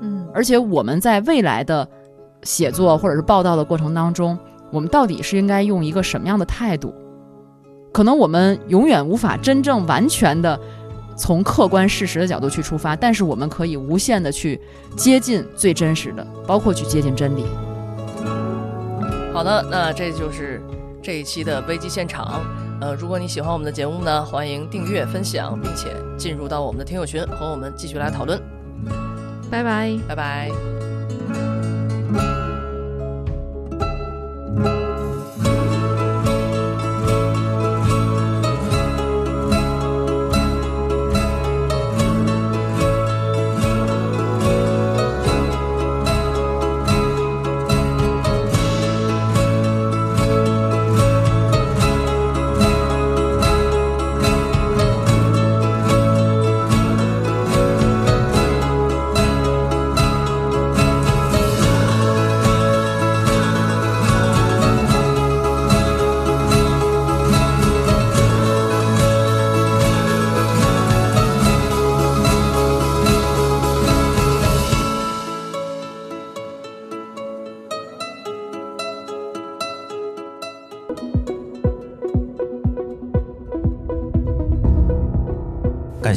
[0.00, 1.86] 嗯，而且我们在未来的
[2.42, 4.38] 写作或者是报道的过程当中，
[4.70, 6.94] 我们到底是应该用一个什么样的态度？
[7.92, 10.58] 可能我们永远无法真正完全的
[11.16, 14.58] 从客观事实的角度去出发，但是我们可以无限的去
[14.96, 17.44] 接近最真实的，包括去接近真理。
[19.32, 20.62] 好的，那这就是
[21.02, 22.40] 这一期的危机现场。
[22.80, 28.40] 呃，如果你喜欢我们的节目呢，欢迎订阅、分享，并且进入到我们的听友群，和我们继续来讨论。
[29.50, 29.96] 拜拜。
[30.08, 30.81] 拜拜。